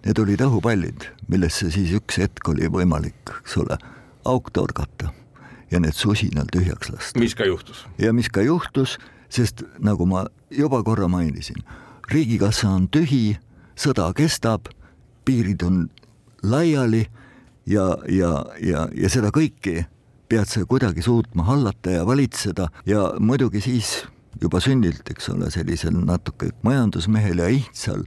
[0.00, 3.76] Need olid õhupallid, millesse siis üks hetk oli võimalik, eks ole,
[4.24, 5.10] auk torgata
[5.70, 7.20] ja need susinal tühjaks lasta.
[7.20, 7.84] mis ka juhtus?
[7.98, 8.96] ja mis ka juhtus
[9.30, 11.62] sest nagu ma juba korra mainisin,
[12.10, 13.38] riigikassa on tühi,
[13.78, 14.68] sõda kestab,
[15.24, 15.84] piirid on
[16.42, 17.06] laiali
[17.66, 19.86] ja, ja, ja, ja seda kõike
[20.30, 22.68] pead sa kuidagi suutma hallata ja valitseda.
[22.86, 24.04] Ja muidugi siis
[24.42, 28.04] juba sünnilt, eks ole, sellisel natuke majandusmehel ja ihtsal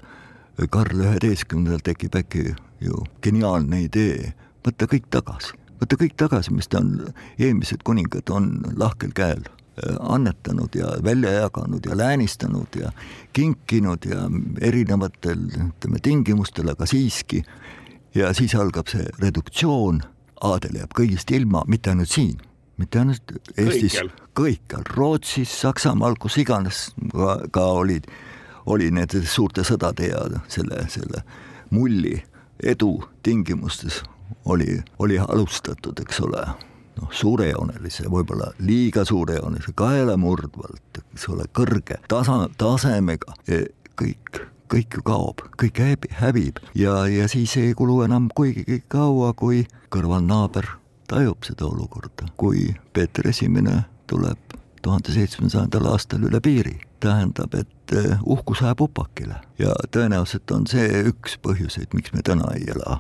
[0.70, 4.32] Karl üheteistkümnendal tekib äkki ju geniaalne idee.
[4.64, 7.10] Võtta kõik tagasi, võtta kõik tagasi, mis ta on,
[7.42, 9.44] eelmised kuningad on lahkel käel
[10.00, 12.92] annetanud ja välja jaganud ja läänistanud ja
[13.34, 14.30] kinkinud ja
[14.62, 17.44] erinevatel ütleme tingimustel, aga siiski.
[18.16, 20.02] ja siis algab see reduktsioon,
[20.42, 22.38] aadel jääb kõigist ilma, mitte ainult siin,
[22.78, 23.98] mitte ainult Eestis,
[24.38, 28.06] kõikjal, Rootsis, Saksamaal, kus iganes ka, ka olid,
[28.66, 31.24] oli need suurte sõdade ja selle, selle
[31.74, 32.20] mulli
[32.64, 34.04] edu tingimustes
[34.46, 36.46] oli, oli alustatud, eks ole
[37.00, 43.64] noh, suurejoonelise, võib-olla liiga suurejoonelise, kaelamurdvalt, eks ole, kõrge tasa, tasemega, e,
[44.00, 44.42] kõik,
[44.74, 49.66] kõik ju kaob, kõik häbi, hävib ja, ja siis ei kulu enam kuigi kaua, kui
[49.94, 50.68] kõrvalnaaber
[51.12, 58.18] tajub seda olukorda, kui Peeter Esimene tuleb tuhande seitsmesajandal aastal üle piiri, tähendab, et e,
[58.24, 59.38] uhkus ajab upakile.
[59.60, 63.00] Ja tõenäoliselt on see üks põhjuseid, miks me täna ei ela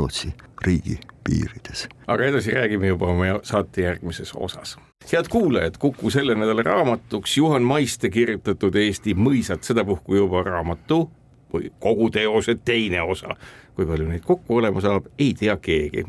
[0.00, 0.34] Rootsi
[0.64, 1.88] riigi piirides.
[2.06, 4.78] aga edasi räägime juba oma saate järgmises osas.
[5.12, 11.10] head kuulajad, Kuku selle nädala raamatuks Juhan Maiste kirjutatud Eesti mõisad sedapuhku juba raamatu
[11.52, 13.36] või kogu teose teine osa
[13.80, 16.04] kui palju neid kokku olema saab, ei tea keegi.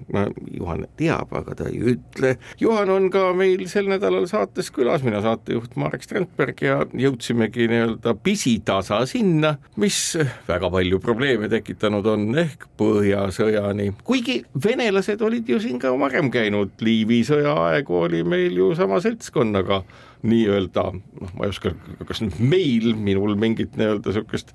[0.51, 2.33] Juhan teab, aga ta ei ütle.
[2.59, 8.15] Juhan on ka meil sel nädalal saates külas, mina saatejuht Marek Strandberg ja jõudsimegi nii-öelda
[8.23, 10.01] pisitasa sinna, mis
[10.49, 13.91] väga palju probleeme tekitanud on, ehk Põhjasõjani.
[14.03, 18.99] kuigi venelased olid ju siin ka varem käinud, Liivi sõja aegu oli meil ju sama
[19.03, 19.83] seltskonnaga
[20.27, 20.83] nii-öelda,
[21.21, 21.73] noh, ma ei oska,
[22.07, 24.53] kas nüüd meil, minul mingit nii-öelda niisugust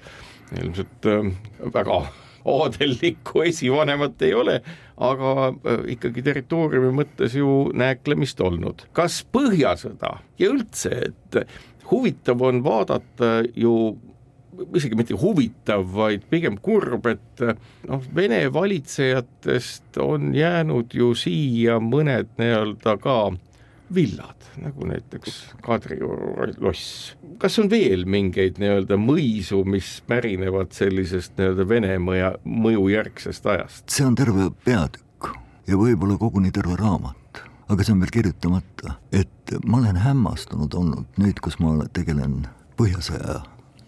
[0.60, 1.30] ilmselt äh,
[1.74, 2.04] väga
[2.46, 4.60] aadellikku esivanemat ei ole,
[4.96, 8.86] aga äh, ikkagi territooriumi mõttes ju nääklemist olnud.
[8.96, 11.40] kas Põhjasõda ja üldse, et
[11.90, 13.96] huvitav on vaadata ju
[14.76, 17.42] isegi mitte huvitav, vaid pigem kurb, et
[17.88, 23.18] noh, Vene valitsejatest on jäänud ju siia mõned nii-öelda ka
[23.94, 27.16] villad, nagu näiteks Kadrioru loss.
[27.38, 33.84] kas on veel mingeid nii-öelda mõisu, mis pärinevad sellisest nii-öelda Vene mõja, mõjujärgsest ajast?
[33.90, 35.30] see on terve peatükk
[35.70, 41.22] ja võib-olla koguni terve raamat, aga see on veel kirjutamata, et ma olen hämmastunud olnud
[41.22, 42.44] nüüd, kus ma tegelen
[42.76, 43.40] Põhjasõja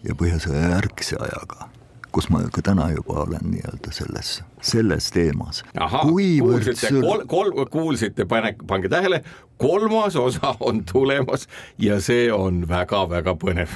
[0.07, 1.69] ja Põhjasõja järgse ajaga
[2.11, 5.63] kus ma ka täna juba olen nii-öelda selles, selles teemas.
[6.01, 9.23] kuulsite kol,, kol, kuulsite, pane, pange tähele,
[9.57, 13.75] kolmas osa on tulemas ja see on väga-väga põnev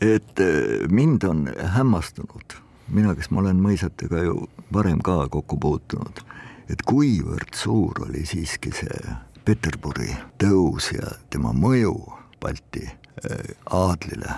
[0.00, 2.56] et äh, mind on hämmastanud,
[2.88, 4.36] mina, kes ma olen mõisatega ju
[4.72, 6.22] varem ka kokku puutunud,
[6.70, 11.94] et kuivõrd suur oli siiski see Peterburi tõus ja tema mõju
[12.40, 14.36] Balti äh, aadlile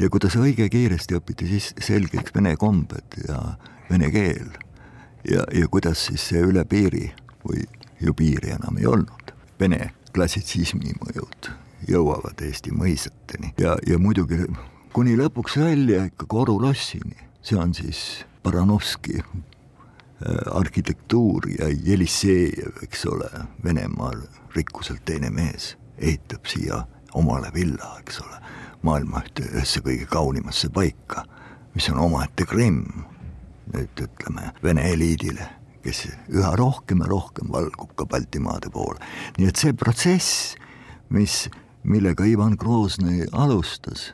[0.00, 3.40] ja kuidas õige kiiresti õpiti siis selgeks vene kombed ja
[3.90, 4.48] vene keel.
[5.28, 7.10] Ja, ja kuidas siis see üle piiri
[7.44, 7.66] või
[8.00, 11.50] ju piiri enam ei olnud, vene klassitsismi mõjud
[11.88, 13.52] jõuavad Eesti mõisateni.
[13.60, 14.46] Ja, ja muidugi
[14.96, 19.28] kuni lõpuks välja ikka Koru lossini, see on siis Baranovski äh,
[20.56, 23.28] arhitektuur ja Jelissejev, eks ole,
[23.64, 24.24] Venemaal
[24.56, 26.86] rikkuselt teine mees, ehitab siia
[27.20, 28.40] omale villa, eks ole
[28.86, 31.24] maailma ühte, ühesse kõige kaunimasse paika,
[31.74, 33.04] mis on omaette Krimm,
[33.74, 35.48] nüüd ütleme Vene eliidile,
[35.84, 38.98] kes üha rohkem ja rohkem valgub ka Baltimaade poole.
[39.38, 40.56] nii et see protsess,
[41.08, 41.48] mis,
[41.82, 44.10] millega Ivan Groznõi alustas,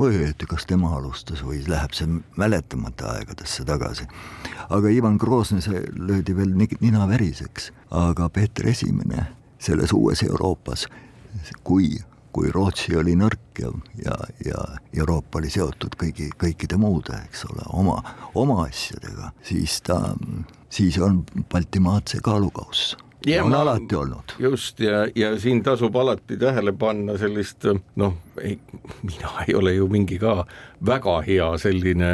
[0.00, 2.08] või õieti, kas tema alustas või läheb see
[2.40, 4.06] mäletamata aegadesse tagasi.
[4.68, 9.26] aga Ivan Groznõi, see löödi veel nina veriseks, aga Peeter Esimene
[9.58, 10.86] selles uues Euroopas
[11.64, 11.98] kui,
[12.32, 13.72] kui Rootsi oli nõrk ja,
[14.04, 14.62] ja, ja
[14.96, 17.98] Euroopa oli seotud kõigi, kõikide muude, eks ole, oma,
[18.38, 20.00] oma asjadega, siis ta,
[20.70, 24.34] siis on Baltimaad see kaalukauss ja on ma, alati olnud.
[24.38, 27.66] just, ja, ja siin tasub alati tähele panna sellist
[27.96, 28.58] noh, ei,
[29.02, 30.44] mina ei ole ju mingi ka
[30.86, 32.12] väga hea selline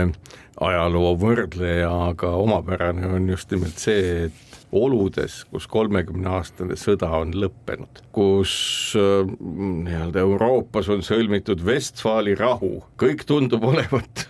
[0.61, 4.45] ajaloo võrdleja, aga omapärane on just nimelt see, et
[4.76, 8.54] oludes, kus kolmekümneaastane sõda on lõppenud, kus
[8.98, 14.26] äh, nii-öelda Euroopas on sõlmitud Vestfaali rahu, kõik tundub olevat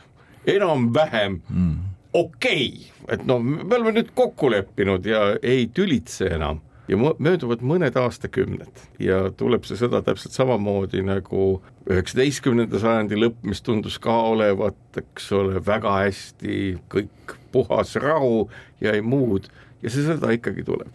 [0.46, 1.74] enam-vähem mm.
[2.12, 7.62] okei okay., et noh, me oleme nüüd kokku leppinud ja ei tülitse enam ja mööduvad
[7.66, 14.14] mõned aastakümned ja tuleb see sõda täpselt samamoodi nagu üheksateistkümnenda sajandi lõpp, mis tundus ka
[14.30, 18.46] olevat, eks ole, väga hästi, kõik puhas rahu
[18.82, 19.48] ja ei muud
[19.82, 20.92] ja see sõda ikkagi tuleb.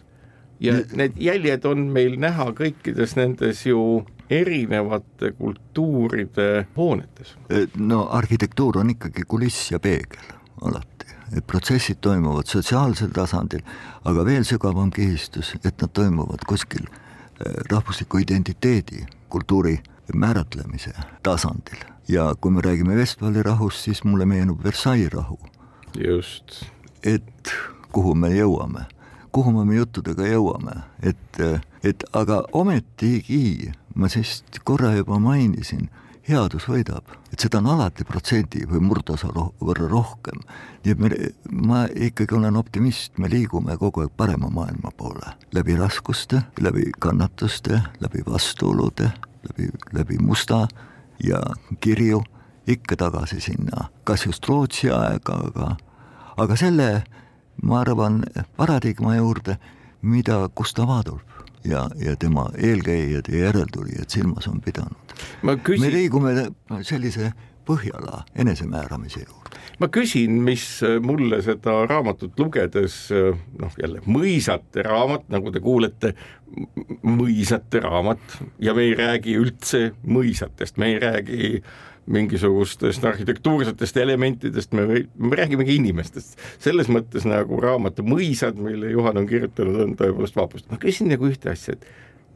[0.60, 7.36] ja need jäljed on meil näha kõikides nendes ju erinevate kultuuride hoonetes.
[7.76, 10.92] no arhitektuur on ikkagi kuliss ja peegel alati
[11.36, 13.62] et protsessid toimuvad sotsiaalsel tasandil,
[14.04, 19.78] aga veel sügavam kihistus, et nad toimuvad kuskil eh, rahvusliku identiteedi, kultuuri
[20.14, 20.92] määratlemise
[21.22, 21.88] tasandil.
[22.08, 25.38] ja kui me räägime Vestfali rahust, siis mulle meenub Versailles rahu.
[25.96, 26.64] just.
[27.02, 27.52] et
[27.92, 28.86] kuhu me jõuame,
[29.32, 31.42] kuhu me oma juttudega jõuame, et,
[31.84, 35.88] et aga ometigi ma siis korra juba mainisin
[36.28, 40.42] headus võidab, et seda on alati protsendi või murdosa võrra rohkem.
[40.84, 41.10] nii et me,
[41.50, 45.34] ma ikkagi olen optimist, me liigume kogu aeg parema maailma poole.
[45.52, 49.10] Läbi raskuste, läbi kannatuste, läbi vastuolude,
[49.48, 50.66] läbi, läbi musta
[51.24, 51.42] ja
[51.80, 52.22] kirju.
[52.66, 55.72] Ikka tagasi sinna, kas just Rootsi aega, aga,
[56.38, 57.02] aga selle,
[57.62, 58.22] ma arvan,
[58.56, 59.56] paradigma juurde,
[60.02, 61.22] mida Gustav Adolf
[61.64, 65.16] ja, ja tema eelkäijad ja järeltulijad silmas on pidanud.
[65.62, 65.80] Küsin...
[65.80, 66.34] me liigume
[66.82, 69.58] sellise Põhjala enesemääramise juurde.
[69.78, 72.96] ma küsin, mis mulle seda raamatut lugedes,
[73.58, 76.10] noh jälle mõisate raamat, nagu te kuulete,
[77.06, 84.72] mõisate raamat ja me ei räägi üldse mõisatest, me ei räägi äh, mingisugustest arhitektuursetest elementidest,
[84.72, 86.38] me, me räägimegi inimestest.
[86.58, 90.70] selles mõttes nagu raamatu Mõisad, mille Juhan on kirjutanud, on tõepoolest vapust.
[90.70, 91.86] ma küsin nagu ühte asja, et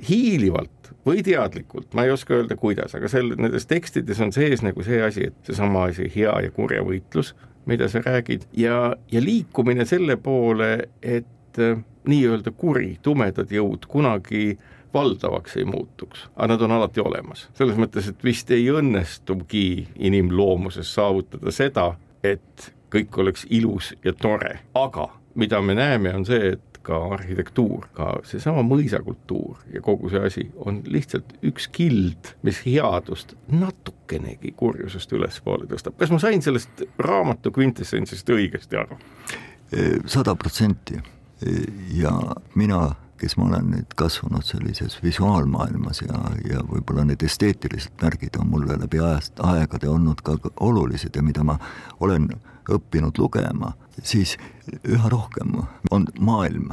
[0.08, 4.84] hiilivalt või teadlikult, ma ei oska öelda, kuidas, aga seal nendes tekstides on sees nagu
[4.86, 7.34] see asi, et seesama asi, hea ja kurja võitlus,
[7.66, 14.58] mida sa räägid, ja, ja liikumine selle poole, et äh, nii-öelda kuri, tumedad jõud kunagi
[14.96, 17.48] valdavaks ei muutuks, aga nad on alati olemas.
[17.54, 21.92] selles mõttes, et vist ei õnnestugi inimloomuses saavutada seda,
[22.24, 27.88] et kõik oleks ilus ja tore, aga mida me näeme, on see, et ka arhitektuur,
[27.96, 35.12] ka seesama mõisakultuur ja kogu see asi on lihtsalt üks kild, mis headust natukenegi kurjusest
[35.18, 35.96] ülespoole tõstab.
[35.98, 39.00] kas ma sain sellest raamatu kvintessentsist õigesti aru?
[40.06, 41.00] sada protsenti
[41.98, 42.12] ja
[42.54, 48.50] mina kes ma olen nüüd kasvanud sellises visuaalmaailmas ja, ja võib-olla need esteetilised märgid on
[48.50, 51.58] mulle läbi ajast, aegade olnud ka olulised ja mida ma
[52.00, 52.28] olen
[52.72, 54.36] õppinud lugema, siis
[54.84, 55.54] üha rohkem
[55.90, 56.72] on maailm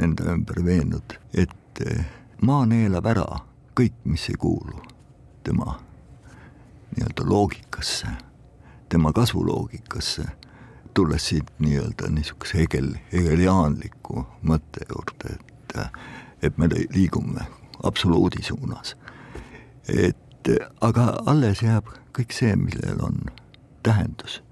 [0.00, 1.82] enda ümber veennud, et
[2.40, 3.26] maa neelab ära
[3.76, 4.78] kõik, mis ei kuulu
[5.44, 5.78] tema
[6.96, 8.06] nii-öelda loogikasse,
[8.88, 10.24] tema kasvuloogikasse,
[10.94, 16.00] tulles siit nii-öelda niisuguse hegel, hegeliaanliku mõtte juurde, et et,
[16.42, 17.40] et me liigume
[17.82, 18.96] absoluudi suunas.
[19.88, 20.48] et
[20.80, 23.18] aga alles jääb kõik see, millel on
[23.82, 24.42] tähendus.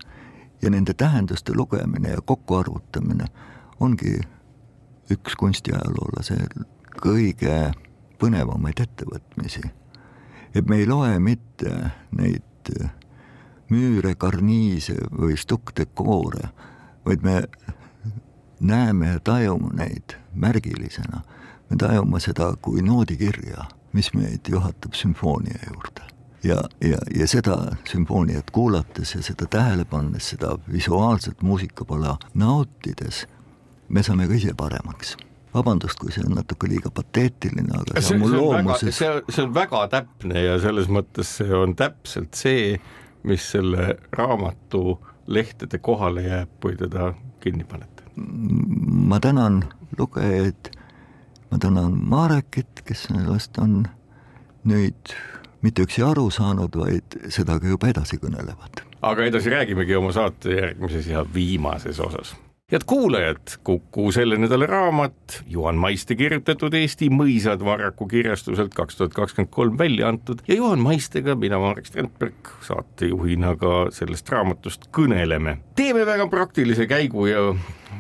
[0.63, 3.25] ja nende tähenduste lugemine ja kokkuarvutamine
[3.81, 4.21] ongi
[5.11, 6.37] üks kunstiajaloolase
[7.03, 7.73] kõige
[8.19, 9.63] põnevamaid ettevõtmisi.
[10.55, 12.75] et me ei loe mitte neid
[13.71, 16.49] müüre, karniise või stukkdekoore,
[17.07, 17.43] vaid me
[18.61, 21.20] näeme ja tajume neid märgilisena,
[21.70, 26.03] me tajume seda kui noodikirja, mis meid juhatab sümfoonia juurde.
[26.44, 33.26] ja, ja, ja seda sümfooniat kuulates ja seda tähele pannes, seda visuaalset muusikapala nautides,
[33.89, 35.16] me saame ka ise paremaks
[35.55, 38.99] vabandust, kui see on natuke liiga pateetiline, aga see, see on mul loomuses.
[38.99, 42.76] see, see on väga täpne ja selles mõttes see on täpselt see,
[43.26, 49.64] mis selle raamatu lehtede kohale jääb, kui teda kinni panete ma tänan
[49.99, 50.71] lugejaid,
[51.51, 53.85] ma tänan Marekit, kes sellest on
[54.68, 55.14] nüüd
[55.64, 58.85] mitte üksi aru saanud, vaid seda ka juba edasi kõnelevad.
[59.03, 62.35] aga edasi räägimegi oma saate järgmises ja viimases osas
[62.71, 69.16] head kuulajad, Kuku selle nädala raamat, Juhan Maiste kirjutatud Eesti mõisad Varraku kirjastuselt kaks tuhat
[69.16, 75.59] kakskümmend kolm välja antud ja Juhan Maistega, mina, Marek Strandberg, saatejuhina ka sellest raamatust kõneleme.
[75.75, 77.49] teeme väga praktilise käigu ja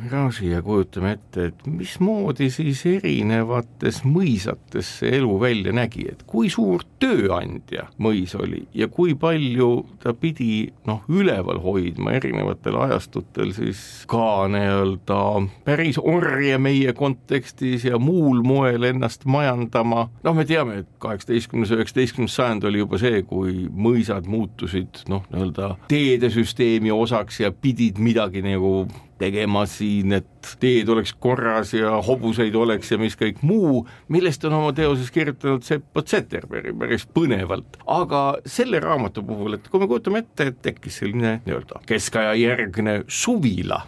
[0.04, 6.50] garaaži ja kujutame ette, et mismoodi siis erinevates mõisates see elu välja nägi, et kui
[6.52, 9.70] suur tööandja mõis oli ja kui palju
[10.02, 15.20] ta pidi noh, üleval hoidma erinevatel ajastutel siis ka nii-öelda
[15.66, 22.34] päris orje meie kontekstis ja muul moel ennast majandama, noh, me teame, et kaheksateistkümnes, üheksateistkümnes
[22.36, 28.88] sajand oli juba see, kui mõisad muutusid noh, nii-öelda teedesüsteemi osaks ja pidid midagi nagu
[29.20, 34.56] tegema siin, et teed oleks korras ja hobuseid oleks ja mis kõik muu, millest on
[34.60, 37.80] oma teoses kirjutanud Seppo Zetterberg päris põnevalt.
[37.86, 43.02] aga selle raamatu puhul, et kui me kujutame ette, et tekkis selline nii-öelda keskaja järgne
[43.08, 43.82] suvila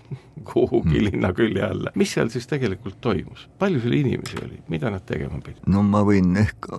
[0.45, 1.05] kuhugi mm.
[1.05, 5.41] linna külje alla, mis seal siis tegelikult toimus, palju seal inimesi oli, mida nad tegema
[5.41, 5.62] pidid?
[5.70, 6.72] no ma võin ehk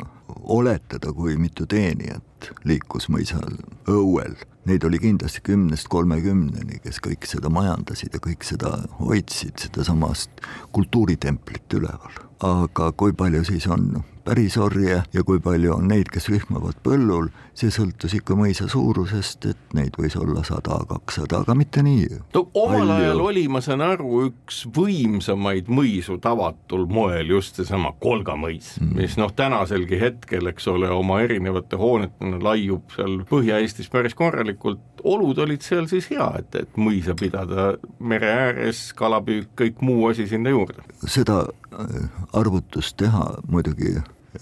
[0.44, 3.58] oletada, kui mitu teenijat liikus mõisal
[3.90, 4.36] õuel
[4.66, 10.44] neid oli kindlasti kümnest kolmekümneni, kes kõik seda majandasid ja kõik seda hoidsid, sedasamast
[10.76, 12.22] kultuuritemplit üleval.
[12.44, 17.72] aga kui palju siis on pärisorje ja kui palju on neid, kes vihmavad põllul, see
[17.74, 22.08] sõltus ikka mõisa suurusest, et neid võis olla sada, kakssada, aga mitte nii.
[22.34, 22.96] no omal palju...
[22.96, 28.96] ajal oli, ma saan aru, üks võimsamaid mõisu tavatul moel just seesama Kolga mõis mm.,
[28.98, 35.38] mis noh, tänaselgi hetkel, eks ole, oma erinevate hoonetena laiub seal Põhja-Eestis päris korralikult, olud
[35.44, 40.54] olid seal siis hea, et, et mõisa pidada mere ääres, kalapüük, kõik muu asi sinna
[40.54, 40.84] juurde.
[41.04, 41.44] seda
[41.76, 43.98] äh, arvutust teha muidugi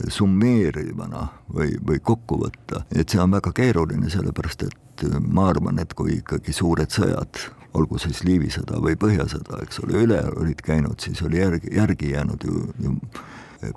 [0.09, 5.93] summeerivana või, või kokku võtta, et see on väga keeruline, sellepärast et ma arvan, et
[5.97, 7.41] kui ikkagi suured sõjad,
[7.77, 12.11] olgu siis Liivi sõda või Põhjasõda, eks ole, üle olid käinud, siis oli järgi, järgi
[12.13, 12.95] jäänud ju, ju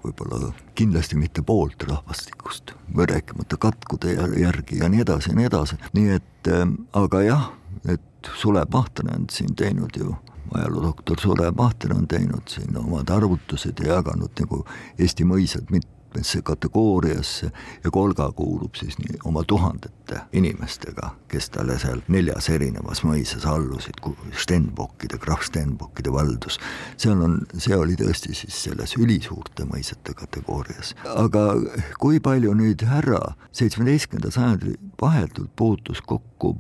[0.02, 6.14] võib-olla kindlasti mitte poolt rahvastikust, rääkimata katkude järgi ja nii edasi ja nii edasi, nii
[6.16, 6.64] et äh,
[6.96, 7.50] aga jah,
[7.84, 10.14] et Sulev Mahten on siin teinud ju
[10.54, 14.62] ajaloodoktor Sulev Mahten on teinud siin omad arvutused ja jaganud nagu
[14.98, 17.50] Eesti mõisad mit-, mitmesse kategooriasse
[17.84, 23.98] ja Kolga kuulub siis nii oma tuhandete inimestega, kes talle seal neljas erinevas mõisas allusid,
[24.42, 26.60] Stenbockide, krahv Stenbockide valdus.
[26.96, 30.94] seal on, see oli tõesti siis selles ülisuurte mõisate kategoorias.
[31.16, 31.56] aga
[31.98, 36.54] kui palju nüüd härra seitsmeteistkümnenda sajandi vahetult puutus kokku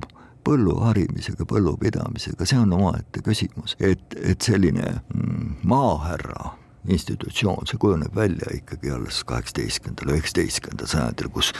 [0.44, 8.14] põllu harimisega, põllupidamisega, see on omaette küsimus, et, et selline mm, maahärra institutsioon, see kujuneb
[8.16, 11.52] välja ikkagi alles kaheksateistkümnendal, üheksateistkümnendal sajandil, kus,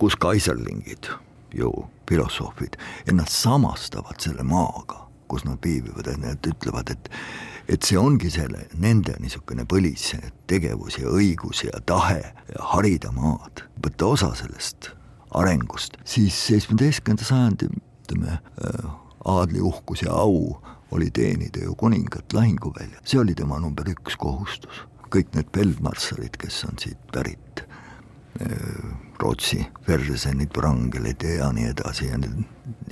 [0.00, 1.10] kus kaiserlingid
[1.54, 1.72] ju
[2.08, 7.12] filosoofid, et nad samastavad selle maaga, kus nad viibivad, et nad ütlevad, et
[7.70, 10.08] et see ongi selle, nende niisugune põlis
[10.50, 14.90] tegevus ja õigus ja tahe ja harida maad, võtta osa sellest
[15.38, 18.90] arengust, siis seitsmeteistkümnenda sajandi ütleme, äh,
[19.24, 20.56] aadli uhkus ja au
[20.90, 24.86] oli teenida ju kuningat lahinguväljal, see oli tema number üks kohustus.
[25.10, 27.64] kõik need feldmarssalid, kes on siit pärit,
[29.18, 32.18] Rootsi Fersenid, Wrangelid ja nii edasi ja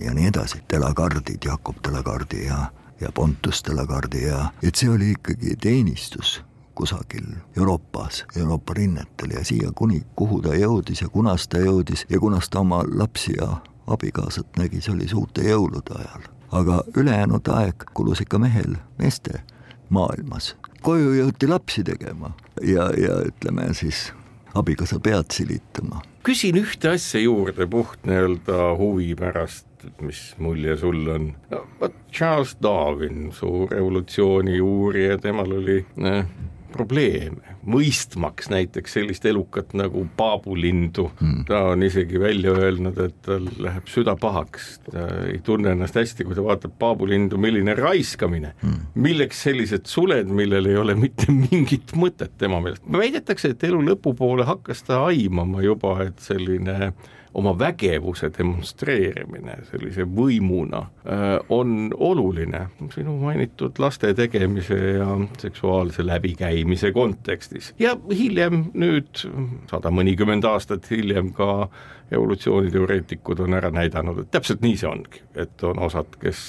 [0.02, 5.56] ja nii edasi, Delagardid, Jakob Delagardi ja, ja Pontus Delagardi ja et see oli ikkagi
[5.56, 6.42] teenistus
[6.74, 7.26] kusagil
[7.56, 12.50] Euroopas, Euroopa rinnetel ja siia kuni, kuhu ta jõudis ja kunas ta jõudis ja kunas
[12.50, 18.20] ta oma lapsi ja abikaasat nägi, see oli suurte jõulude ajal aga ülejäänud aeg kulus
[18.20, 19.42] ikka mehel meeste
[19.88, 20.56] maailmas.
[20.82, 22.32] koju jõuti lapsi tegema
[22.62, 24.12] ja, ja ütleme siis
[24.54, 26.02] abikaasa pead silitama.
[26.22, 29.66] küsin ühte asja juurde puht nii-öelda huvi pärast,
[30.00, 31.32] mis mulje sul on?
[31.50, 36.24] no vot Charles Darwin, suur evolutsiooni uurija, temal oli äh,
[36.78, 43.48] probleeme, mõistmaks näiteks sellist elukat nagu paabulindu hmm., ta on isegi välja öelnud, et tal
[43.58, 48.88] läheb süda pahaks, ta ei tunne ennast hästi, kui ta vaatab paabulindu, milline raiskamine hmm.,
[49.08, 52.86] milleks sellised suled, millel ei ole mitte mingit mõtet tema meelest.
[52.92, 57.06] väidetakse, et elu lõpupoole hakkas ta aimama juba, et selline äh,
[57.38, 61.24] oma vägevuse demonstreerimine sellise võimuna äh,
[61.54, 62.64] on oluline
[62.94, 67.72] sinu mainitud laste tegemise ja seksuaalse läbikäimise kontekstis.
[67.78, 69.24] Ja hiljem nüüd
[69.70, 71.68] sada mõnikümmend aastat hiljem ka
[72.10, 76.40] evolutsiooniteoreetikud on ära näidanud, et täpselt nii see ongi, et on osad, kes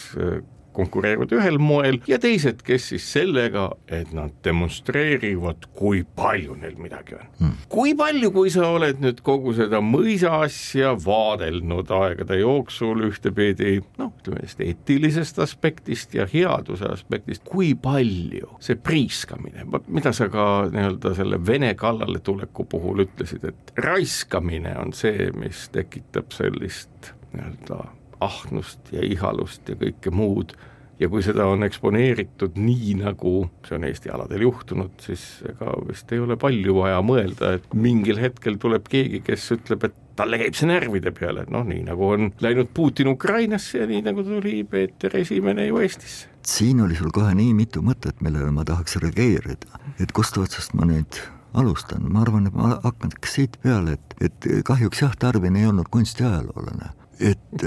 [0.80, 7.18] konkureerivad ühel moel ja teised, kes siis sellega, et nad demonstreerivad, kui palju neil midagi
[7.20, 7.28] on.
[7.40, 7.56] Hmm..
[7.70, 14.14] kui palju, kui sa oled nüüd kogu seda mõisa asja vaadelnud aegade jooksul ühtepidi noh,
[14.20, 21.14] ütleme sellest eetilisest aspektist ja headuse aspektist, kui palju see priiskamine, mida sa ka nii-öelda
[21.18, 27.84] selle Vene kallaletuleku puhul ütlesid, et raiskamine on see, mis tekitab sellist nii-öelda
[28.20, 30.56] ahnust ja ihalust ja kõike muud
[31.00, 33.34] ja kui seda on eksponeeritud nii, nagu
[33.68, 38.20] see on Eesti aladel juhtunud, siis ega vist ei ole palju vaja mõelda, et mingil
[38.22, 42.12] hetkel tuleb keegi, kes ütleb, et talle käib see närvide peale, et noh, nii nagu
[42.12, 46.28] on läinud Putin Ukrainasse ja nii nagu tuli Peeter Esimene ju Eestisse.
[46.50, 50.88] siin oli sul kohe nii mitu mõtet, millele ma tahaks reageerida, et kust otsast ma
[50.90, 51.22] nüüd
[51.58, 55.88] alustan, ma arvan, et ma hakkan siit peale, et, et kahjuks jah, Tarvin ei olnud
[55.90, 57.66] kunstiajaloolane et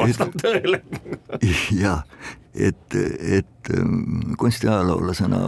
[0.00, 0.80] vastab tõele.
[1.82, 2.04] Jah,
[2.54, 5.40] et, et ähm, kunstiajaloolasena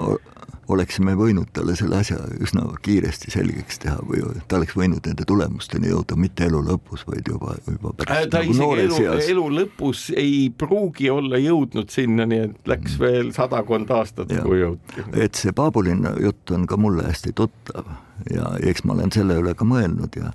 [0.69, 5.91] oleksime võinud talle selle asja üsna kiiresti selgeks teha või ta oleks võinud nende tulemusteni
[5.93, 9.29] jõuda mitte elu lõpus, vaid juba, juba pärast äh, ta nagu isegi elu, seas.
[9.35, 13.05] elu lõpus ei pruugi olla jõudnud sinna, nii et läks mm.
[13.05, 15.07] veel sadakond aastat, kui jõuti.
[15.15, 17.93] et see Paabulinna jutt on ka mulle hästi tuttav
[18.33, 20.33] ja eks ma olen selle üle ka mõelnud ja,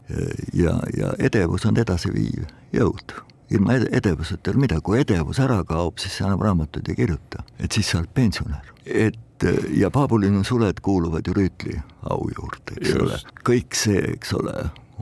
[0.56, 3.20] ja, ja edevus on edasiviiv jõud
[3.52, 7.44] ilma edevuseta ei ole midagi, kui edevus ära kaob, siis sa enam raamatuid ei kirjuta,
[7.60, 8.74] et siis sa oled pensionär.
[8.86, 11.80] et ja Paabulinu suled kuuluvad ju Rüütli
[12.10, 13.02] au juurde, eks Just.
[13.02, 14.54] ole, kõik see, eks ole,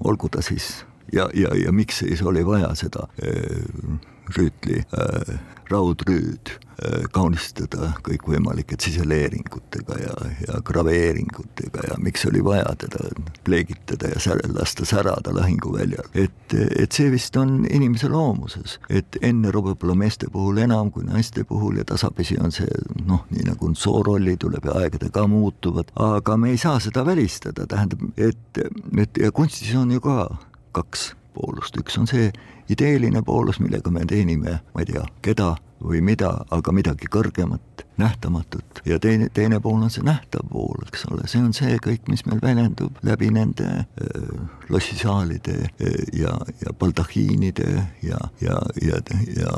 [0.04, 4.00] olgu ta siis ja, ja, ja miks siis oli vaja seda äh,
[4.38, 5.40] Rüütli äh,
[5.70, 10.16] raudrüüd äh, kaunistada kõikvõimalike tsiseleeringutega ja,
[10.48, 13.10] ja graveeringutega ja miks oli vaja teda
[13.48, 16.10] pleegitada ja säre, lasta särada lahinguväljal.
[16.14, 21.44] et, et see vist on inimese loomuses, et enne võib-olla meeste puhul enam kui naiste
[21.48, 22.70] puhul ja tasapisi on see
[23.06, 28.06] noh, nii nagu soorollid tuleb ja aegadega muutuvad, aga me ei saa seda välistada, tähendab,
[28.18, 28.62] et,
[28.98, 30.30] et ja kunstis on ju ka
[30.78, 32.30] kaks poolust, üks on see
[32.70, 38.82] ideeline poolus, millega me teenime, ma ei tea, keda või mida, aga midagi kõrgemat, nähtamatut.
[38.88, 42.26] Ja teine, teine pool on see nähtav pool, eks ole, see on see kõik, mis
[42.28, 44.34] meil väljendub läbi nende äh,
[44.70, 47.70] lossisaalide äh, ja, ja baldahiinide
[48.04, 49.02] ja, ja, ja,
[49.36, 49.56] ja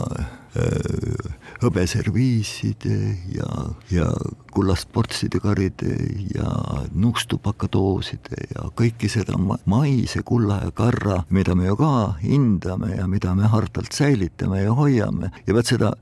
[0.57, 2.95] äh, hõbeserviiside
[3.35, 3.49] ja,
[3.93, 4.07] ja
[4.51, 5.93] kullast portside karide
[6.33, 6.49] ja
[6.91, 9.37] nuustupakadooside ja kõike seda
[9.69, 11.91] maise kulla ja karra, mida me ju ka
[12.23, 15.31] hindame ja mida me hartalt säilitame ja hoiame.
[15.47, 15.93] Ja vot seda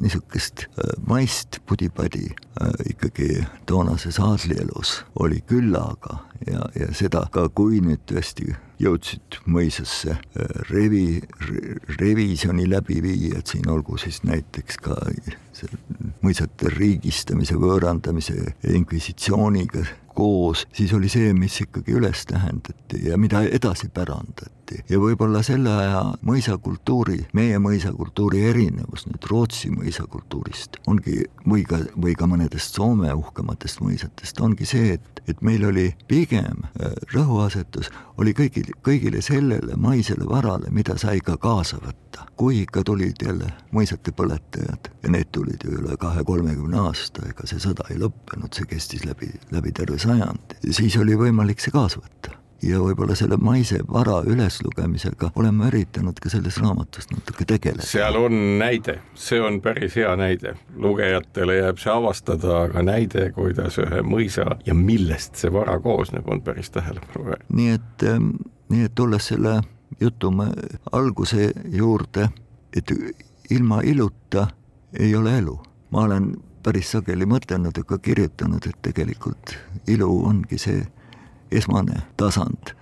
[0.00, 7.82] niisugust äh, maist pudi-padi äh, ikkagi toonases aadlielus oli küllaga ja, ja seda ka, kui
[7.84, 10.14] nüüd tõesti jõudsid mõisasse
[10.70, 11.20] revi,
[11.98, 14.94] revisjoni läbiviijad siin, olgu siis näiteks ka
[16.22, 19.82] mõisate riigistamise, võõrandamise inkvisitsiooniga
[20.18, 24.82] koos, siis oli see, mis ikkagi üles tähendati ja mida edasi pärandati.
[24.88, 32.16] ja võib-olla selle aja mõisakultuuri, meie mõisakultuuri erinevus nüüd Rootsi mõisakultuurist ongi, või ka, või
[32.18, 37.88] ka mõnedest Soome uhkematest mõisatest, ongi see, et, et meil oli pigem äh, rõhuasetus
[38.18, 42.26] oli kõigil, kõigile sellele maisele varale, mida sai ka kaasa võtta.
[42.36, 47.60] kui ikka tulid jälle mõisate põletajad ja need tulid ju üle kahe-kolmekümne aasta, ega see
[47.62, 52.38] sõda ei lõppenud, see kestis läbi, läbi terve sajand, siis oli võimalik see kaasa võtta
[52.62, 57.86] ja võib-olla selle maise vara üleslugemisega olen ma üritanud ka selles raamatus natuke tegeleda.
[57.86, 63.78] seal on näide, see on päris hea näide, lugejatele jääb see avastada, aga näide, kuidas
[63.82, 67.46] ühe mõisa ja millest see vara koosneb, on päris tähelepanuväärne.
[67.48, 68.34] nii et, ähm,
[68.68, 69.60] nii et tulles selle
[70.00, 70.32] jutu
[70.92, 72.28] alguse juurde,
[72.76, 72.92] et
[73.50, 74.48] ilma iluta
[74.98, 75.58] ei ole elu,
[75.90, 76.32] ma olen
[76.62, 79.54] päris sageli mõtelnud ja ka kirjutanud, et tegelikult
[79.86, 80.82] ilu ongi see
[81.54, 82.74] esmane tasand,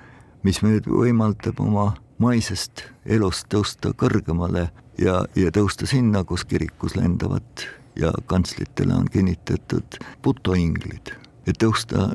[0.42, 4.68] mis meil võimaldab oma maisest elust tõusta kõrgemale
[4.98, 7.66] ja, ja tõusta sinna, kus kirikus lendavad
[7.96, 11.12] ja kantslitele on kinnitatud putoinglid,
[11.46, 12.10] et tõusta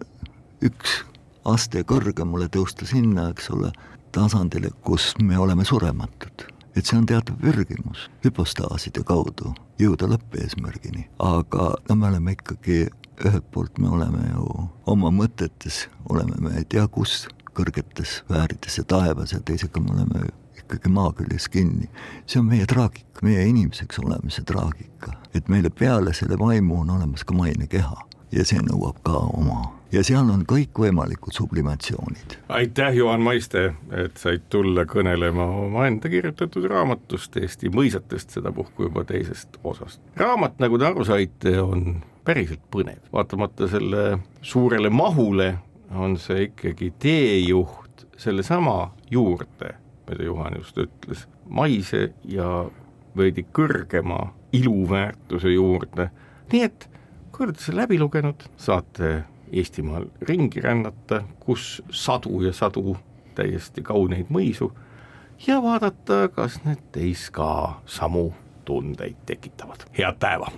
[0.61, 1.01] üks
[1.45, 3.71] aste kõrgemale, tõusta sinna, eks ole,
[4.11, 11.71] tasandile, kus me oleme surematud et see on teatav pürgimus hüpostaaside kaudu jõuda lõppeesmärgini, aga
[11.89, 12.85] no me oleme ikkagi,
[13.25, 17.25] ühelt poolt me oleme ju oma mõtetes, oleme me ei tea kus,
[17.57, 20.29] kõrgetes sfäärides ja taevas ja teisega me oleme
[20.61, 21.89] ikkagi maa küljes kinni.
[22.25, 27.23] see on meie traagika, meie inimeseks olemise traagika, et meile peale selle vaimu on olemas
[27.23, 32.37] ka maine keha ja see nõuab ka oma ja seal on kõikvõimalikud sublimatsioonid.
[32.49, 39.59] aitäh, Juhan Maiste, et said tulla kõnelema omaenda kirjutatud raamatust Eesti mõisatest, sedapuhku juba teisest
[39.63, 40.01] osast.
[40.15, 45.55] raamat, nagu te aru saite, on päriselt põnev, vaatamata selle suurele mahule
[45.91, 49.75] on see ikkagi teejuht sellesama juurde,
[50.09, 52.65] mida Juhan just ütles, maise ja
[53.17, 56.09] veidi kõrgema iluväärtuse juurde,
[56.51, 56.87] nii et
[57.31, 62.97] kui olete selle läbi lugenud, saate Eestimaal ringi rännata, kus sadu ja sadu
[63.35, 64.71] täiesti kauneid mõisu
[65.47, 68.31] ja vaadata, kas need teis ka samu
[68.65, 69.87] tundeid tekitavad.
[69.97, 70.51] head päeva!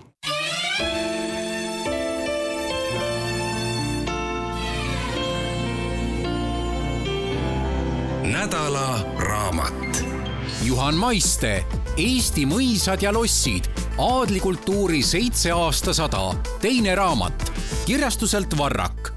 [8.44, 10.06] nädala raamat.
[10.64, 11.66] Juhan Maiste
[11.98, 13.68] Eesti mõisad ja lossid,
[14.02, 16.32] aadlikultuuri seitse aastasada,
[16.62, 17.52] teine raamat.
[17.86, 19.14] Kirjastuselt Varrak